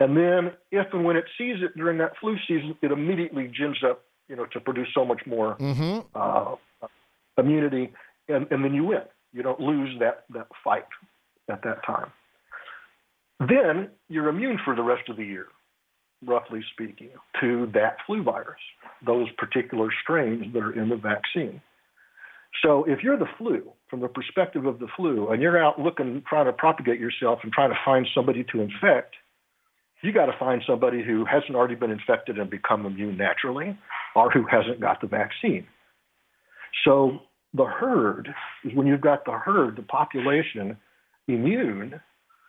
And 0.00 0.16
then, 0.16 0.52
if 0.70 0.86
and 0.92 1.04
when 1.04 1.16
it 1.16 1.24
sees 1.38 1.56
it 1.62 1.76
during 1.76 1.98
that 1.98 2.12
flu 2.20 2.36
season, 2.48 2.76
it 2.82 2.90
immediately 2.90 3.46
gins 3.46 3.78
up, 3.88 4.04
you 4.28 4.36
know, 4.36 4.46
to 4.46 4.60
produce 4.60 4.88
so 4.94 5.04
much 5.04 5.22
more 5.26 5.56
Mm-hmm. 5.56 6.00
uh, 6.14 6.56
immunity, 7.38 7.92
and, 8.28 8.46
and 8.50 8.64
then 8.64 8.74
you 8.74 8.84
win. 8.84 9.02
You 9.32 9.42
don't 9.42 9.60
lose 9.60 9.98
that, 10.00 10.24
that 10.34 10.48
fight 10.62 10.84
at 11.48 11.62
that 11.62 11.84
time. 11.86 12.10
Then 13.40 13.88
you're 14.08 14.28
immune 14.28 14.58
for 14.64 14.74
the 14.76 14.82
rest 14.82 15.08
of 15.08 15.16
the 15.16 15.24
year, 15.24 15.46
roughly 16.24 16.62
speaking, 16.72 17.10
to 17.40 17.70
that 17.74 17.96
flu 18.06 18.22
virus, 18.22 18.60
those 19.04 19.28
particular 19.38 19.88
strains 20.02 20.52
that 20.52 20.62
are 20.62 20.72
in 20.72 20.88
the 20.88 20.96
vaccine. 20.96 21.60
So 22.62 22.84
if 22.84 23.02
you're 23.02 23.18
the 23.18 23.28
flu, 23.38 23.72
from 23.88 24.00
the 24.00 24.08
perspective 24.08 24.66
of 24.66 24.78
the 24.78 24.86
flu, 24.96 25.30
and 25.30 25.40
you're 25.40 25.62
out 25.62 25.80
looking, 25.80 26.22
trying 26.28 26.46
to 26.46 26.52
propagate 26.52 27.00
yourself 27.00 27.40
and 27.42 27.52
trying 27.52 27.70
to 27.70 27.78
find 27.84 28.06
somebody 28.14 28.44
to 28.52 28.60
infect, 28.60 29.14
you 30.02 30.12
got 30.12 30.26
to 30.26 30.36
find 30.38 30.62
somebody 30.66 31.02
who 31.02 31.24
hasn't 31.24 31.54
already 31.54 31.74
been 31.74 31.90
infected 31.90 32.38
and 32.38 32.50
become 32.50 32.86
immune 32.86 33.16
naturally, 33.16 33.78
or 34.14 34.30
who 34.30 34.44
hasn't 34.46 34.80
got 34.80 35.00
the 35.00 35.06
vaccine. 35.06 35.66
So 36.84 37.20
the 37.54 37.64
herd 37.64 38.28
is 38.64 38.74
when 38.74 38.86
you've 38.86 39.00
got 39.00 39.24
the 39.24 39.32
herd, 39.32 39.76
the 39.76 39.82
population 39.82 40.76
immune, 41.28 42.00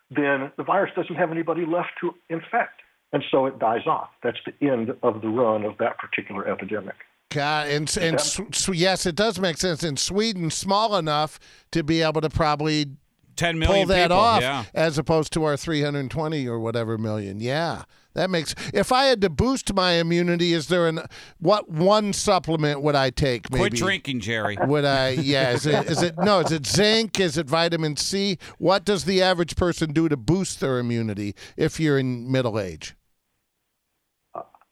then 0.09 0.51
the 0.57 0.63
virus 0.63 0.91
doesn't 0.95 1.15
have 1.15 1.31
anybody 1.31 1.65
left 1.65 1.91
to 2.01 2.13
infect. 2.29 2.81
And 3.11 3.23
so 3.29 3.45
it 3.45 3.59
dies 3.59 3.85
off. 3.85 4.09
That's 4.23 4.39
the 4.45 4.67
end 4.67 4.91
of 5.03 5.21
the 5.21 5.27
run 5.27 5.65
of 5.65 5.77
that 5.77 5.99
particular 5.99 6.47
epidemic. 6.47 6.95
God, 7.29 7.67
and, 7.67 7.97
and 7.97 8.15
s- 8.15 8.39
yes, 8.71 9.05
it 9.05 9.15
does 9.15 9.39
make 9.39 9.57
sense. 9.57 9.83
In 9.83 9.97
Sweden, 9.97 10.49
small 10.49 10.95
enough 10.95 11.39
to 11.71 11.83
be 11.83 12.01
able 12.01 12.21
to 12.21 12.29
probably 12.29 12.87
10 13.35 13.59
million 13.59 13.87
pull 13.87 13.95
that 13.95 14.09
people. 14.09 14.17
off, 14.17 14.41
Yeah. 14.41 14.63
as 14.73 14.97
opposed 14.97 15.33
to 15.33 15.43
our 15.43 15.57
320 15.57 16.47
or 16.47 16.59
whatever 16.59 16.97
million. 16.97 17.39
Yeah, 17.39 17.83
that 18.13 18.29
makes. 18.29 18.53
If 18.73 18.91
I 18.91 19.05
had 19.05 19.21
to 19.21 19.29
boost 19.29 19.73
my 19.73 19.93
immunity, 19.93 20.53
is 20.53 20.67
there 20.67 20.87
an 20.87 21.01
what 21.39 21.69
one 21.69 22.13
supplement 22.13 22.81
would 22.81 22.95
I 22.95 23.09
take? 23.09 23.51
Maybe 23.51 23.59
Quit 23.61 23.73
drinking, 23.73 24.19
Jerry. 24.21 24.57
Would 24.65 24.85
I? 24.85 25.09
Yeah. 25.09 25.51
Is 25.51 25.65
it? 25.65 25.87
Is 25.89 26.01
it? 26.01 26.15
No. 26.17 26.39
Is 26.39 26.51
it 26.51 26.65
zinc? 26.65 27.19
Is 27.19 27.37
it 27.37 27.47
vitamin 27.47 27.97
C? 27.97 28.37
What 28.57 28.85
does 28.85 29.05
the 29.05 29.21
average 29.21 29.55
person 29.55 29.93
do 29.93 30.07
to 30.09 30.17
boost 30.17 30.59
their 30.59 30.79
immunity 30.79 31.35
if 31.57 31.79
you're 31.79 31.97
in 31.99 32.31
middle 32.31 32.59
age? 32.59 32.95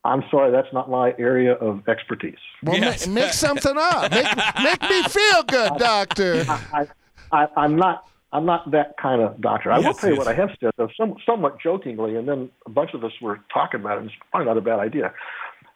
I'm 0.04 0.24
sorry, 0.32 0.52
that's 0.52 0.74
not 0.74 0.90
my 0.90 1.14
area 1.20 1.54
of 1.54 1.88
expertise. 1.88 2.40
Well, 2.64 2.76
Yes. 2.80 3.06
make 3.06 3.34
something 3.34 3.76
up. 3.78 4.10
Make, 4.12 4.26
make 4.64 4.82
me 4.82 5.04
feel 5.04 5.44
good, 5.44 5.74
doctor. 5.78 6.44
I, 6.74 6.88
I, 7.32 7.48
I'm 7.56 7.76
not. 7.76 8.08
I'm 8.34 8.46
not 8.46 8.72
that 8.72 8.96
kind 9.02 9.22
of 9.22 9.42
doctor. 9.42 9.72
I 9.72 9.80
will 9.80 9.94
tell 9.94 10.10
you 10.10 10.16
yes. 10.16 10.26
what 10.26 10.28
I 10.28 10.34
have 10.34 10.52
said, 10.60 10.72
though, 10.78 10.90
some, 10.96 11.16
somewhat 11.26 11.60
jokingly, 11.62 12.16
and 12.16 12.28
then 12.28 12.50
a 12.66 12.70
bunch 12.70 12.92
of 12.94 13.04
us 13.04 13.12
were 13.22 13.40
talking 13.54 13.82
about 13.82 13.98
it. 13.98 14.02
and 14.02 14.08
It's 14.08 14.16
probably 14.32 14.48
not 14.48 14.58
a 14.58 14.62
bad 14.62 14.80
idea. 14.80 15.14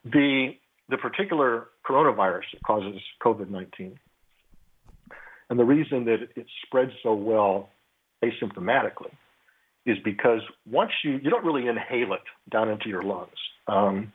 The 0.06 0.56
the 0.88 0.98
particular 0.98 1.68
coronavirus 1.84 2.44
that 2.54 2.62
causes 2.64 3.02
COVID-19, 3.24 3.98
and 5.50 5.60
the 5.60 5.64
reason 5.64 6.06
that 6.06 6.30
it 6.36 6.46
spreads 6.64 6.92
so 7.02 7.16
well 7.16 7.70
asymptomatically, 8.24 9.12
is 9.86 9.98
because 10.06 10.42
once 10.70 10.92
you 11.04 11.14
you 11.14 11.30
don't 11.30 11.44
really 11.44 11.68
inhale 11.68 12.14
it 12.14 12.22
down 12.52 12.70
into 12.70 12.88
your 12.88 13.04
lungs. 13.04 13.30
Um, 13.68 14.14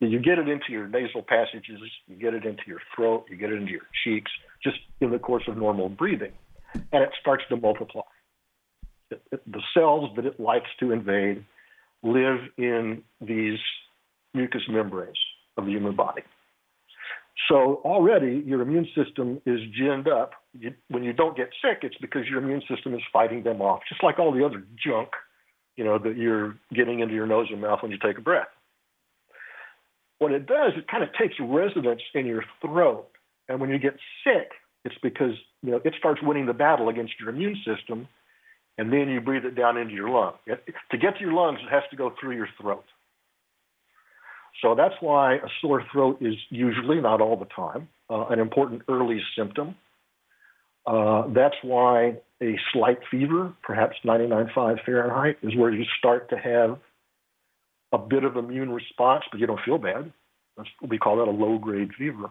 you 0.00 0.18
get 0.18 0.38
it 0.38 0.48
into 0.48 0.70
your 0.70 0.88
nasal 0.88 1.22
passages, 1.22 1.78
you 2.08 2.16
get 2.16 2.32
it 2.32 2.46
into 2.46 2.62
your 2.66 2.80
throat, 2.96 3.26
you 3.28 3.36
get 3.36 3.52
it 3.52 3.56
into 3.56 3.70
your 3.70 3.86
cheeks, 4.02 4.30
just 4.64 4.78
in 5.00 5.10
the 5.10 5.18
course 5.18 5.42
of 5.46 5.58
normal 5.58 5.90
breathing, 5.90 6.32
and 6.74 7.02
it 7.02 7.10
starts 7.20 7.44
to 7.48 7.56
multiply. 7.56 8.02
It- 9.10 9.22
it- 9.32 9.52
the 9.52 9.62
cells 9.74 10.14
that 10.16 10.26
it 10.26 10.38
likes 10.38 10.68
to 10.78 10.92
invade 10.92 11.44
live 12.02 12.40
in 12.56 13.04
these 13.20 13.58
mucous 14.34 14.62
membranes 14.68 15.18
of 15.56 15.66
the 15.66 15.72
human 15.72 15.94
body. 15.94 16.22
So 17.48 17.80
already 17.84 18.42
your 18.46 18.60
immune 18.60 18.88
system 18.94 19.40
is 19.46 19.60
ginned 19.78 20.08
up. 20.08 20.32
You, 20.58 20.74
when 20.88 21.02
you 21.02 21.12
don't 21.12 21.36
get 21.36 21.50
sick, 21.62 21.80
it's 21.82 21.96
because 22.00 22.28
your 22.28 22.38
immune 22.38 22.62
system 22.68 22.94
is 22.94 23.02
fighting 23.12 23.42
them 23.42 23.60
off, 23.60 23.80
just 23.88 24.02
like 24.02 24.18
all 24.18 24.32
the 24.32 24.44
other 24.44 24.64
junk, 24.76 25.08
you 25.76 25.84
know, 25.84 25.98
that 25.98 26.16
you're 26.16 26.56
getting 26.72 27.00
into 27.00 27.14
your 27.14 27.26
nose 27.26 27.48
and 27.50 27.60
mouth 27.60 27.82
when 27.82 27.90
you 27.90 27.98
take 27.98 28.18
a 28.18 28.20
breath. 28.20 28.48
What 30.18 30.32
it 30.32 30.46
does, 30.46 30.72
it 30.76 30.86
kind 30.86 31.02
of 31.02 31.08
takes 31.14 31.34
residence 31.40 32.02
in 32.14 32.26
your 32.26 32.44
throat, 32.60 33.08
and 33.48 33.58
when 33.60 33.70
you 33.70 33.78
get 33.78 33.96
sick, 34.22 34.52
it's 34.84 34.94
because 35.02 35.34
you 35.62 35.72
know 35.72 35.80
it 35.84 35.94
starts 35.98 36.20
winning 36.22 36.46
the 36.46 36.54
battle 36.54 36.88
against 36.88 37.14
your 37.20 37.28
immune 37.28 37.56
system, 37.64 38.08
and 38.78 38.92
then 38.92 39.08
you 39.08 39.20
breathe 39.20 39.44
it 39.44 39.54
down 39.54 39.76
into 39.76 39.94
your 39.94 40.10
lung. 40.10 40.34
It, 40.46 40.64
to 40.90 40.98
get 40.98 41.16
to 41.16 41.20
your 41.20 41.32
lungs, 41.32 41.58
it 41.62 41.70
has 41.70 41.82
to 41.90 41.96
go 41.96 42.12
through 42.20 42.36
your 42.36 42.48
throat. 42.60 42.84
So 44.62 44.74
that's 44.74 44.94
why 45.00 45.34
a 45.34 45.48
sore 45.60 45.84
throat 45.92 46.18
is 46.20 46.34
usually, 46.50 47.00
not 47.00 47.20
all 47.20 47.36
the 47.36 47.46
time, 47.46 47.88
uh, 48.10 48.26
an 48.26 48.40
important 48.40 48.82
early 48.88 49.20
symptom. 49.36 49.76
Uh, 50.86 51.24
that's 51.34 51.54
why 51.62 52.16
a 52.42 52.56
slight 52.72 52.98
fever, 53.10 53.52
perhaps 53.62 53.96
99.5 54.04 54.84
Fahrenheit, 54.84 55.36
is 55.42 55.54
where 55.56 55.70
you 55.70 55.84
start 55.98 56.28
to 56.30 56.36
have 56.36 56.78
a 57.92 57.98
bit 57.98 58.24
of 58.24 58.36
immune 58.36 58.70
response, 58.70 59.24
but 59.30 59.40
you 59.40 59.46
don't 59.46 59.60
feel 59.64 59.78
bad. 59.78 60.12
That's, 60.56 60.68
we 60.86 60.98
call 60.98 61.18
that 61.18 61.28
a 61.28 61.30
low 61.30 61.58
grade 61.58 61.90
fever. 61.96 62.30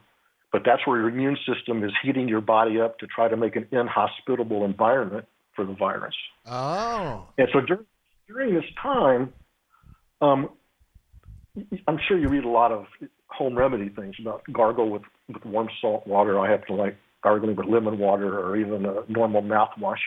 But 0.52 0.64
that's 0.66 0.86
where 0.88 1.00
your 1.00 1.10
immune 1.10 1.38
system 1.48 1.84
is 1.84 1.92
heating 2.04 2.28
your 2.28 2.42
body 2.42 2.82
up 2.82 2.98
to 3.00 3.08
try 3.08 3.28
to 3.28 3.38
make 3.38 3.56
an 3.56 3.68
inhospitable 3.72 4.66
environment 4.66 5.26
for 5.56 5.66
the 5.66 5.74
virus. 5.74 6.16
Oh. 6.48 7.28
And 7.38 7.48
so 7.54 7.62
during, 7.62 7.86
during 8.28 8.56
this 8.56 8.66
time, 8.82 9.34
um, 10.22 10.50
I'm 11.88 12.00
sure 12.08 12.18
you 12.18 12.28
read 12.30 12.46
a 12.46 12.50
lot 12.50 12.72
of 12.72 12.86
home 13.28 13.58
remedy 13.58 13.90
things 13.90 14.16
about 14.20 14.42
gargle 14.52 14.90
with, 14.90 15.04
with 15.32 15.46
warm 15.46 15.70
salt 15.82 16.08
water. 16.08 16.40
I 16.40 16.50
happen 16.50 16.68
to 16.68 16.74
like 16.82 16.98
gargling 17.22 17.56
with 17.56 17.68
lemon 17.68 18.00
water 18.00 18.40
or 18.40 18.56
even 18.58 18.86
a 18.86 19.04
normal 19.08 19.42
mouthwash 19.42 20.00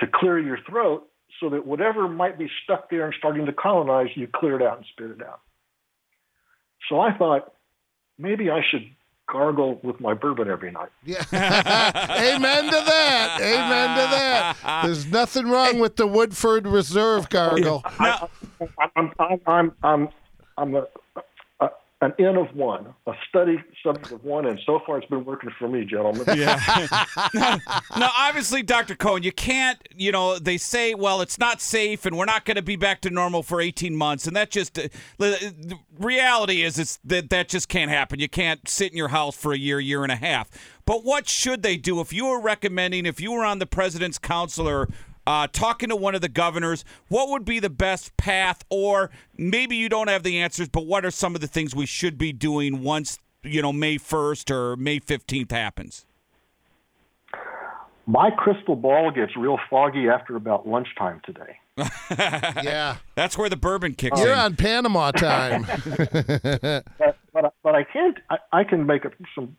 to 0.00 0.06
clear 0.12 0.38
your 0.38 0.58
throat 0.68 1.08
so 1.40 1.48
that 1.50 1.66
whatever 1.66 2.08
might 2.08 2.38
be 2.38 2.48
stuck 2.64 2.90
there 2.90 3.06
and 3.06 3.14
starting 3.18 3.46
to 3.46 3.52
colonize, 3.52 4.08
you 4.16 4.28
clear 4.34 4.56
it 4.56 4.62
out 4.62 4.76
and 4.78 4.86
spit 4.92 5.10
it 5.10 5.22
out. 5.22 5.40
So 6.88 7.00
I 7.00 7.16
thought 7.16 7.52
maybe 8.18 8.50
I 8.50 8.60
should 8.70 8.84
gargle 9.32 9.80
with 9.82 9.98
my 9.98 10.12
bourbon 10.12 10.50
every 10.50 10.70
night. 10.70 10.90
Yeah. 11.04 11.24
Amen 11.32 12.64
to 12.64 12.70
that. 12.70 13.38
Amen 13.40 13.96
to 13.96 14.10
that. 14.10 14.82
There's 14.84 15.06
nothing 15.06 15.48
wrong 15.48 15.78
with 15.78 15.96
the 15.96 16.06
Woodford 16.06 16.66
Reserve 16.66 17.30
gargle. 17.30 17.82
I, 17.98 18.28
I'm, 18.94 19.12
I'm, 19.18 19.40
I'm, 19.46 19.72
I'm, 19.82 20.08
I'm 20.58 20.74
a, 20.74 20.86
an 22.02 22.12
N 22.18 22.36
of 22.36 22.54
one, 22.56 22.92
a 23.06 23.12
study 23.28 23.62
subject 23.80 24.10
of 24.10 24.24
one, 24.24 24.46
and 24.46 24.58
so 24.66 24.80
far 24.84 24.98
it's 24.98 25.06
been 25.06 25.24
working 25.24 25.50
for 25.56 25.68
me, 25.68 25.84
gentlemen. 25.84 26.24
Yeah. 26.36 26.60
now, 27.96 28.10
obviously, 28.18 28.64
Dr. 28.64 28.96
Cohen, 28.96 29.22
you 29.22 29.30
can't, 29.30 29.78
you 29.94 30.10
know, 30.10 30.36
they 30.36 30.56
say, 30.56 30.94
well, 30.94 31.20
it's 31.20 31.38
not 31.38 31.60
safe 31.60 32.04
and 32.04 32.18
we're 32.18 32.24
not 32.24 32.44
going 32.44 32.56
to 32.56 32.62
be 32.62 32.74
back 32.74 33.02
to 33.02 33.10
normal 33.10 33.44
for 33.44 33.60
18 33.60 33.94
months. 33.94 34.26
And 34.26 34.34
that 34.34 34.50
just, 34.50 34.76
uh, 34.80 34.88
the 35.18 35.78
reality 35.96 36.62
is 36.62 36.76
it's 36.76 36.98
that 37.04 37.30
that 37.30 37.48
just 37.48 37.68
can't 37.68 37.90
happen. 37.90 38.18
You 38.18 38.28
can't 38.28 38.68
sit 38.68 38.90
in 38.90 38.98
your 38.98 39.08
house 39.08 39.36
for 39.36 39.52
a 39.52 39.58
year, 39.58 39.78
year 39.78 40.02
and 40.02 40.10
a 40.10 40.16
half. 40.16 40.50
But 40.84 41.04
what 41.04 41.28
should 41.28 41.62
they 41.62 41.76
do 41.76 42.00
if 42.00 42.12
you 42.12 42.26
were 42.26 42.40
recommending, 42.40 43.06
if 43.06 43.20
you 43.20 43.30
were 43.30 43.44
on 43.44 43.60
the 43.60 43.66
president's 43.66 44.18
council 44.18 44.68
or 44.68 44.88
uh, 45.26 45.46
talking 45.52 45.88
to 45.88 45.96
one 45.96 46.14
of 46.14 46.20
the 46.20 46.28
governors, 46.28 46.84
what 47.08 47.28
would 47.30 47.44
be 47.44 47.58
the 47.58 47.70
best 47.70 48.16
path? 48.16 48.64
Or 48.70 49.10
maybe 49.36 49.76
you 49.76 49.88
don't 49.88 50.08
have 50.08 50.22
the 50.22 50.40
answers, 50.40 50.68
but 50.68 50.86
what 50.86 51.04
are 51.04 51.10
some 51.10 51.34
of 51.34 51.40
the 51.40 51.46
things 51.46 51.74
we 51.74 51.86
should 51.86 52.18
be 52.18 52.32
doing 52.32 52.82
once, 52.82 53.18
you 53.42 53.62
know, 53.62 53.72
May 53.72 53.98
1st 53.98 54.50
or 54.50 54.76
May 54.76 55.00
15th 55.00 55.50
happens? 55.50 56.06
My 58.06 58.30
crystal 58.30 58.74
ball 58.74 59.10
gets 59.12 59.36
real 59.36 59.58
foggy 59.70 60.08
after 60.08 60.34
about 60.36 60.66
lunchtime 60.66 61.20
today. 61.24 61.58
Yeah. 62.62 62.96
That's 63.14 63.38
where 63.38 63.48
the 63.48 63.56
bourbon 63.56 63.94
kicks 63.94 64.18
in. 64.20 64.26
You're 64.26 64.34
on 64.34 64.56
Panama 64.56 65.10
time. 65.12 65.66
But, 66.98 67.16
but, 67.32 67.54
but 67.62 67.74
I 67.74 67.82
can't, 67.84 68.18
I, 68.28 68.36
I 68.52 68.64
can 68.64 68.84
make 68.84 69.06
a, 69.06 69.10
some 69.34 69.56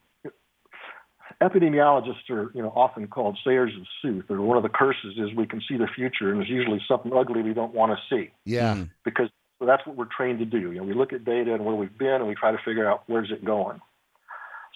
epidemiologists 1.44 2.30
are 2.30 2.52
you 2.54 2.62
know 2.62 2.72
often 2.76 3.08
called 3.08 3.38
sayers 3.44 3.72
of 3.76 3.86
sooth 4.02 4.26
or 4.30 4.42
one 4.42 4.58
of 4.58 4.64
the 4.64 4.70
curses 4.70 5.16
is 5.18 5.34
we 5.36 5.46
can 5.46 5.62
see 5.68 5.78
the 5.78 5.88
future 5.88 6.32
and 6.32 6.40
there's 6.40 6.50
usually 6.50 6.82
something 6.88 7.12
ugly 7.14 7.42
we 7.42 7.54
don't 7.54 7.74
want 7.74 7.92
to 7.92 8.16
see. 8.16 8.32
Yeah. 8.46 8.76
Mm. 8.76 8.90
because 9.04 9.30
so 9.60 9.66
that's 9.66 9.86
what 9.86 9.96
we're 9.96 10.10
trained 10.16 10.40
to 10.40 10.46
do. 10.46 10.72
You 10.72 10.80
know 10.80 10.84
we 10.84 10.94
look 10.94 11.14
at 11.14 11.26
data 11.26 11.54
and 11.54 11.66
where 11.66 11.76
we've 11.76 11.98
been 11.98 12.16
and 12.16 12.28
we 12.28 12.36
try 12.36 12.52
to 12.52 12.60
figure 12.64 12.90
out 12.90 13.04
where's 13.08 13.32
it 13.32 13.44
going. 13.44 13.82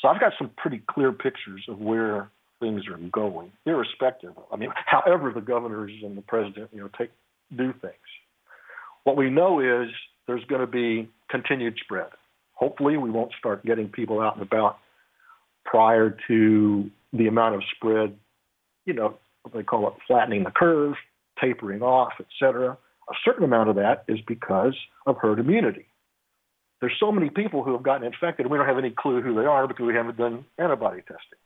So 0.02 0.08
i've 0.10 0.20
got 0.20 0.34
some 0.38 0.52
pretty 0.58 0.82
clear 0.88 1.12
pictures 1.12 1.66
of 1.68 1.80
where 1.80 2.30
things 2.60 2.88
are 2.88 2.98
going 2.98 3.52
irrespective 3.68 4.34
i 4.52 4.56
mean 4.56 4.72
however 4.86 5.32
the 5.32 5.42
governors 5.42 5.92
and 6.04 6.18
the 6.18 6.24
president 6.24 6.70
you 6.74 6.80
know 6.80 6.90
take 6.98 7.12
do 7.56 7.74
things. 7.82 7.94
What 9.04 9.16
we 9.16 9.30
know 9.30 9.60
is 9.60 9.90
there's 10.28 10.44
going 10.46 10.62
to 10.62 10.68
be 10.68 11.10
continued 11.30 11.78
spread. 11.82 12.10
Hopefully 12.54 12.98
we 12.98 13.10
won't 13.10 13.32
start 13.38 13.64
getting 13.64 13.88
people 13.88 14.20
out 14.20 14.36
and 14.36 14.44
about 14.44 14.80
prior 15.68 16.18
to 16.28 16.90
the 17.14 17.28
amount 17.28 17.56
of 17.56 17.62
spread, 17.76 18.16
you 18.86 18.94
know, 18.94 19.18
what 19.44 19.54
they 19.54 19.64
call 19.64 19.88
it 19.88 19.94
flattening 20.08 20.44
the 20.44 20.52
curve, 20.52 20.96
tapering 21.40 21.82
off, 21.82 22.14
et 22.20 22.26
cetera. 22.40 22.78
A 23.10 23.14
certain 23.24 23.44
amount 23.44 23.70
of 23.70 23.76
that 23.76 24.04
is 24.08 24.20
because 24.28 24.76
of 25.06 25.18
herd 25.22 25.40
immunity. 25.40 25.86
There's 26.82 26.96
so 27.00 27.12
many 27.12 27.30
people 27.30 27.64
who 27.64 27.74
have 27.74 27.84
gotten 27.84 28.06
infected, 28.06 28.46
and 28.46 28.52
we 28.52 28.58
don't 28.58 28.68
have 28.68 28.78
any 28.78 28.92
clue 28.92 29.22
who 29.22 29.36
they 29.36 29.46
are 29.46 29.68
because 29.68 29.86
we 29.86 29.94
haven't 29.94 30.18
done 30.18 30.46
antibody 30.58 31.02
testing. 31.02 31.40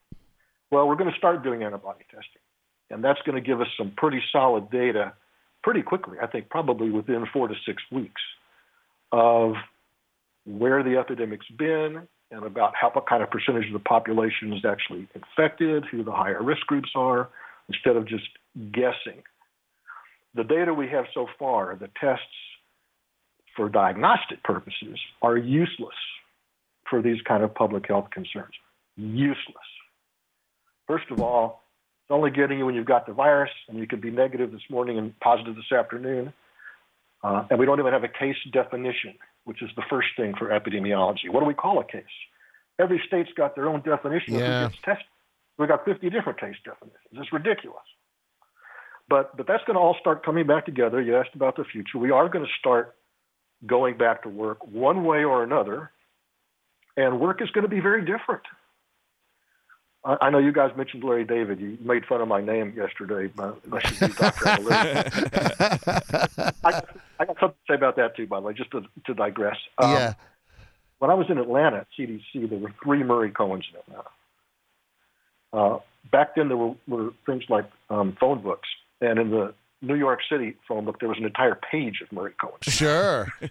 Well, 0.71 0.87
we're 0.87 0.95
going 0.95 1.11
to 1.11 1.17
start 1.17 1.43
doing 1.43 1.63
antibody 1.63 2.05
testing, 2.09 2.41
and 2.89 3.03
that's 3.03 3.19
going 3.25 3.35
to 3.35 3.41
give 3.41 3.61
us 3.61 3.67
some 3.77 3.91
pretty 3.95 4.21
solid 4.31 4.69
data 4.71 5.13
pretty 5.63 5.81
quickly. 5.81 6.17
I 6.21 6.27
think 6.27 6.49
probably 6.49 6.89
within 6.89 7.25
four 7.31 7.47
to 7.47 7.55
six 7.65 7.81
weeks 7.91 8.21
of 9.11 9.53
where 10.45 10.83
the 10.83 10.97
epidemic's 10.97 11.49
been, 11.57 12.07
and 12.31 12.43
about 12.43 12.73
how 12.79 12.89
what 12.91 13.07
kind 13.07 13.21
of 13.21 13.29
percentage 13.29 13.67
of 13.67 13.73
the 13.73 13.79
population 13.79 14.53
is 14.53 14.63
actually 14.65 15.07
infected, 15.13 15.85
who 15.91 16.03
the 16.03 16.11
higher 16.11 16.41
risk 16.41 16.65
groups 16.67 16.89
are, 16.95 17.29
instead 17.67 17.97
of 17.97 18.07
just 18.07 18.27
guessing. 18.71 19.21
The 20.33 20.43
data 20.43 20.73
we 20.73 20.87
have 20.89 21.05
so 21.13 21.27
far, 21.37 21.75
the 21.75 21.89
tests 21.99 22.25
for 23.55 23.67
diagnostic 23.67 24.41
purposes, 24.43 24.97
are 25.21 25.37
useless 25.37 25.95
for 26.89 27.01
these 27.01 27.21
kind 27.27 27.43
of 27.43 27.53
public 27.53 27.87
health 27.87 28.09
concerns. 28.11 28.53
Useless. 28.95 29.55
First 30.87 31.11
of 31.11 31.21
all, 31.21 31.63
it's 32.03 32.11
only 32.11 32.31
getting 32.31 32.59
you 32.59 32.65
when 32.65 32.75
you've 32.75 32.85
got 32.85 33.05
the 33.05 33.13
virus, 33.13 33.51
and 33.67 33.77
you 33.77 33.87
could 33.87 34.01
be 34.01 34.11
negative 34.11 34.51
this 34.51 34.61
morning 34.69 34.97
and 34.97 35.17
positive 35.19 35.55
this 35.55 35.71
afternoon. 35.77 36.33
Uh, 37.23 37.45
and 37.49 37.59
we 37.59 37.65
don't 37.65 37.79
even 37.79 37.93
have 37.93 38.03
a 38.03 38.07
case 38.07 38.35
definition 38.51 39.13
which 39.43 39.61
is 39.61 39.69
the 39.75 39.83
first 39.89 40.09
thing 40.15 40.33
for 40.37 40.49
epidemiology. 40.49 41.29
What 41.29 41.39
do 41.39 41.45
we 41.45 41.53
call 41.53 41.79
a 41.79 41.83
case? 41.83 42.03
Every 42.79 43.01
state's 43.07 43.31
got 43.35 43.55
their 43.55 43.67
own 43.67 43.81
definition 43.81 44.35
Yeah. 44.35 44.65
of 44.65 44.71
who 44.71 44.75
gets 44.75 44.81
tested. 44.83 45.07
We've 45.57 45.67
got 45.67 45.85
50 45.85 46.09
different 46.09 46.39
case 46.39 46.55
definitions. 46.63 47.01
It's 47.13 47.33
ridiculous. 47.33 47.83
But 49.09 49.35
but 49.35 49.45
that's 49.47 49.63
going 49.65 49.75
to 49.75 49.79
all 49.79 49.95
start 49.99 50.23
coming 50.23 50.47
back 50.47 50.65
together. 50.65 51.01
You 51.01 51.17
asked 51.17 51.35
about 51.35 51.57
the 51.57 51.65
future. 51.65 51.97
We 51.97 52.11
are 52.11 52.29
going 52.29 52.45
to 52.45 52.51
start 52.59 52.95
going 53.65 53.97
back 53.97 54.23
to 54.23 54.29
work 54.29 54.65
one 54.65 55.03
way 55.03 55.23
or 55.23 55.43
another, 55.43 55.91
and 56.95 57.19
work 57.19 57.41
is 57.41 57.49
going 57.51 57.63
to 57.63 57.67
be 57.69 57.81
very 57.81 58.01
different. 58.05 58.43
I, 60.03 60.17
I 60.21 60.29
know 60.29 60.39
you 60.39 60.51
guys 60.51 60.71
mentioned 60.75 61.03
Larry 61.03 61.25
David. 61.25 61.59
You 61.59 61.77
made 61.81 62.05
fun 62.05 62.21
of 62.21 62.27
my 62.27 62.41
name 62.41 62.73
yesterday. 62.75 63.31
but 63.35 63.57
I 63.71 63.79
should 63.79 63.99
be 63.99 64.07
Dr. 64.15 64.45
Analytics. 64.45 65.53
I, 66.63 66.81
I 67.19 67.25
got 67.25 67.39
something 67.39 67.57
to 67.67 67.71
say 67.71 67.75
about 67.75 67.95
that 67.97 68.15
too, 68.15 68.27
by 68.27 68.39
the 68.39 68.47
way, 68.47 68.53
just 68.53 68.71
to, 68.71 68.83
to 69.05 69.13
digress. 69.13 69.57
Um, 69.77 69.91
yeah. 69.91 70.13
When 70.99 71.09
I 71.11 71.15
was 71.15 71.27
in 71.29 71.37
Atlanta 71.37 71.77
at 71.77 71.87
CDC, 71.97 72.49
there 72.49 72.59
were 72.59 72.73
three 72.83 73.03
Murray 73.03 73.31
Cohens 73.31 73.63
in 73.71 73.79
Atlanta. 73.79 74.09
Uh, 75.53 75.79
back 76.11 76.35
then, 76.35 76.47
there 76.47 76.57
were, 76.57 76.75
were 76.87 77.09
things 77.25 77.43
like 77.49 77.65
um, 77.89 78.15
phone 78.19 78.41
books, 78.41 78.69
and 79.01 79.19
in 79.19 79.31
the 79.31 79.53
New 79.81 79.95
York 79.95 80.19
City 80.29 80.55
phone 80.67 80.85
book, 80.85 80.99
there 80.99 81.09
was 81.09 81.17
an 81.17 81.25
entire 81.25 81.55
page 81.55 82.01
of 82.01 82.11
Murray 82.11 82.33
Cohens. 82.41 82.71
Sure. 82.71 83.27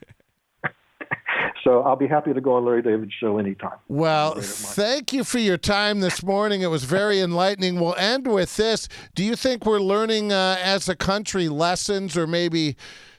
So 1.65 1.83
I'll 1.83 1.97
be 1.97 2.07
happy 2.07 2.33
to 2.33 2.41
go 2.41 2.55
on 2.55 2.65
Larry 2.65 2.83
David's 2.83 3.13
show 3.13 3.39
anytime. 3.39 3.77
Well, 3.89 4.35
Great 4.35 4.45
at 4.45 4.51
mine. 4.51 4.73
thank 4.75 5.13
you 5.13 5.25
for 5.25 5.39
your 5.39 5.59
time 5.59 6.01
this 6.01 6.23
morning. 6.23 6.63
It 6.63 6.69
was 6.69 6.85
very 6.85 7.21
enlightening. 7.21 7.79
We'll 7.79 7.97
end 7.97 8.27
with 8.27 8.57
this. 8.57 8.89
Do 9.15 9.23
you 9.23 9.37
think 9.37 9.67
we're 9.67 9.81
learning 9.81 10.33
uh, 10.33 10.57
as 10.63 10.89
a 10.89 10.97
country 10.97 11.49
lessons 11.49 12.17
or 12.17 12.27
maybe 12.27 12.77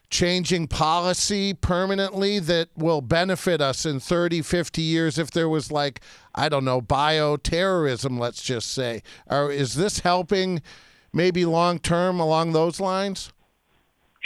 changing 0.10 0.67
policy 0.67 1.54
permanently 1.54 2.39
that 2.39 2.69
will 2.75 3.01
benefit 3.01 3.62
us 3.62 3.86
in 3.86 3.99
30, 3.99 4.41
50 4.41 4.82
years 4.82 5.17
if 5.17 5.32
there 5.32 5.47
was 5.47 5.71
like, 5.71 6.01
I 6.36 6.49
don't 6.49 6.65
know, 6.65 6.82
bioterrorism, 6.82 8.19
let's 8.19 8.43
just 8.43 8.71
say? 8.71 9.04
Or 9.30 9.51
is 9.51 9.75
this 9.75 9.99
helping 9.99 10.62
maybe 11.13 11.45
long 11.45 11.80
term 11.80 12.19
along 12.19 12.51
those 12.51 12.80
lines? 12.80 13.32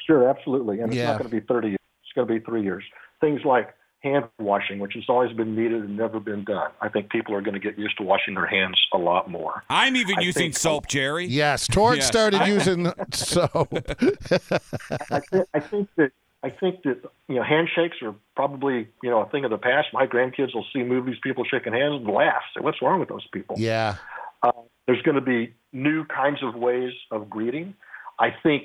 Sure, 0.07 0.27
absolutely. 0.27 0.79
And 0.79 0.91
it's 0.91 1.01
not 1.03 1.19
going 1.19 1.29
to 1.29 1.41
be 1.41 1.45
30 1.45 1.67
years. 1.69 1.79
It's 2.03 2.13
going 2.13 2.27
to 2.27 2.33
be 2.33 2.39
three 2.39 2.63
years. 2.63 2.83
Things 3.21 3.41
like 3.43 3.74
hand 4.05 4.25
washing, 4.39 4.79
which 4.79 4.93
has 4.93 5.03
always 5.09 5.31
been 5.33 5.55
needed 5.55 5.81
and 5.83 5.97
never 5.97 6.19
been 6.19 6.43
done. 6.43 6.69
I 6.79 6.89
think 6.89 7.09
people 7.09 7.33
are 7.33 7.41
going 7.41 7.55
to 7.55 7.59
get 7.59 7.77
used 7.77 7.97
to 7.97 8.03
washing 8.03 8.35
their 8.35 8.45
hands 8.45 8.79
a 8.93 8.97
lot 8.97 9.29
more. 9.29 9.63
I'm 9.69 9.95
even 9.95 10.19
I 10.19 10.21
using 10.21 10.43
think- 10.43 10.57
soap, 10.57 10.87
Jerry. 10.87 11.25
Yes, 11.25 11.67
Torch 11.67 11.97
Yes. 11.97 12.07
started 12.07 12.45
using 12.47 12.91
soap. 13.13 13.73
I, 13.73 15.21
th- 15.31 15.45
I 15.53 15.59
think 15.59 15.89
that 15.97 16.11
I 16.43 16.49
think 16.51 16.83
that 16.83 17.01
you 17.27 17.35
know 17.35 17.43
handshakes 17.43 17.97
are 18.03 18.13
probably 18.35 18.87
you 19.01 19.09
know 19.09 19.21
a 19.21 19.29
thing 19.29 19.43
of 19.45 19.51
the 19.51 19.57
past. 19.57 19.87
My 19.93 20.05
grandkids 20.05 20.53
will 20.53 20.65
see 20.71 20.83
movies, 20.83 21.15
people 21.23 21.43
shaking 21.43 21.73
hands, 21.73 21.95
and 22.05 22.07
laugh. 22.13 22.43
Say, 22.55 22.61
"What's 22.61 22.81
wrong 22.81 22.99
with 22.99 23.09
those 23.09 23.25
people?" 23.33 23.55
yeah. 23.59 23.95
Uh, 24.43 24.51
there's 24.85 25.01
going 25.01 25.15
to 25.15 25.21
be 25.21 25.53
new 25.73 26.05
kinds 26.05 26.43
of 26.43 26.53
ways 26.53 26.93
of 27.09 27.29
greeting. 27.29 27.73
I 28.19 28.29
think 28.43 28.63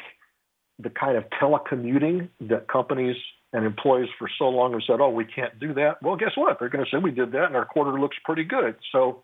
the 0.82 0.90
kind 0.90 1.16
of 1.16 1.24
telecommuting 1.40 2.28
that 2.40 2.68
companies 2.68 3.16
and 3.52 3.64
employees 3.64 4.08
for 4.18 4.28
so 4.38 4.44
long 4.48 4.72
have 4.72 4.82
said, 4.86 5.00
"Oh, 5.00 5.10
we 5.10 5.24
can't 5.24 5.58
do 5.58 5.74
that." 5.74 6.02
Well, 6.02 6.16
guess 6.16 6.32
what? 6.36 6.58
They're 6.58 6.68
going 6.68 6.84
to 6.84 6.90
say 6.90 6.98
we 6.98 7.10
did 7.10 7.32
that, 7.32 7.44
and 7.46 7.56
our 7.56 7.64
quarter 7.64 7.98
looks 7.98 8.16
pretty 8.24 8.44
good. 8.44 8.76
So 8.92 9.22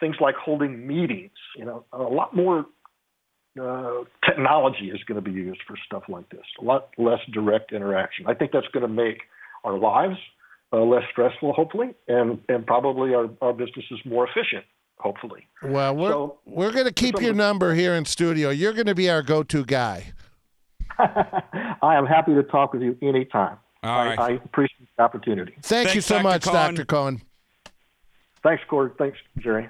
things 0.00 0.16
like 0.20 0.34
holding 0.34 0.86
meetings, 0.86 1.30
you 1.56 1.64
know, 1.64 1.84
a 1.92 1.98
lot 2.02 2.34
more 2.34 2.66
uh, 3.60 4.04
technology 4.26 4.90
is 4.90 5.02
going 5.04 5.22
to 5.22 5.30
be 5.30 5.30
used 5.30 5.60
for 5.66 5.76
stuff 5.86 6.04
like 6.08 6.28
this. 6.30 6.44
A 6.60 6.64
lot 6.64 6.88
less 6.98 7.20
direct 7.32 7.72
interaction. 7.72 8.26
I 8.26 8.34
think 8.34 8.50
that's 8.52 8.66
going 8.72 8.82
to 8.86 8.92
make 8.92 9.22
our 9.64 9.78
lives 9.78 10.16
uh, 10.72 10.78
less 10.80 11.02
stressful, 11.12 11.52
hopefully, 11.52 11.94
and 12.08 12.40
and 12.48 12.66
probably 12.66 13.14
our, 13.14 13.28
our 13.42 13.52
businesses 13.52 14.00
more 14.04 14.26
efficient, 14.26 14.64
hopefully. 14.98 15.46
Well, 15.62 15.94
we're 15.94 16.10
So- 16.10 16.38
we're 16.46 16.72
going 16.72 16.86
to 16.86 16.92
keep 16.92 17.20
your 17.20 17.34
number 17.34 17.74
here 17.74 17.94
in 17.94 18.04
studio. 18.06 18.50
You're 18.50 18.72
going 18.72 18.86
to 18.86 18.94
be 18.94 19.08
our 19.10 19.22
go-to 19.22 19.64
guy. 19.64 20.12
I 21.82 21.96
am 21.96 22.06
happy 22.06 22.34
to 22.34 22.42
talk 22.42 22.72
with 22.72 22.82
you 22.82 22.96
anytime. 23.02 23.58
All 23.82 24.04
right. 24.04 24.18
I, 24.18 24.26
I 24.26 24.30
appreciate 24.32 24.88
the 24.96 25.02
opportunity. 25.02 25.54
Thank 25.62 25.94
you 25.94 26.00
so 26.00 26.16
Dr. 26.16 26.22
much, 26.22 26.42
Cohen. 26.44 26.74
Dr. 26.74 26.84
Cohen. 26.84 27.22
Thanks, 28.42 28.62
Cord. 28.68 28.94
Thanks, 28.98 29.18
Jerry. 29.38 29.68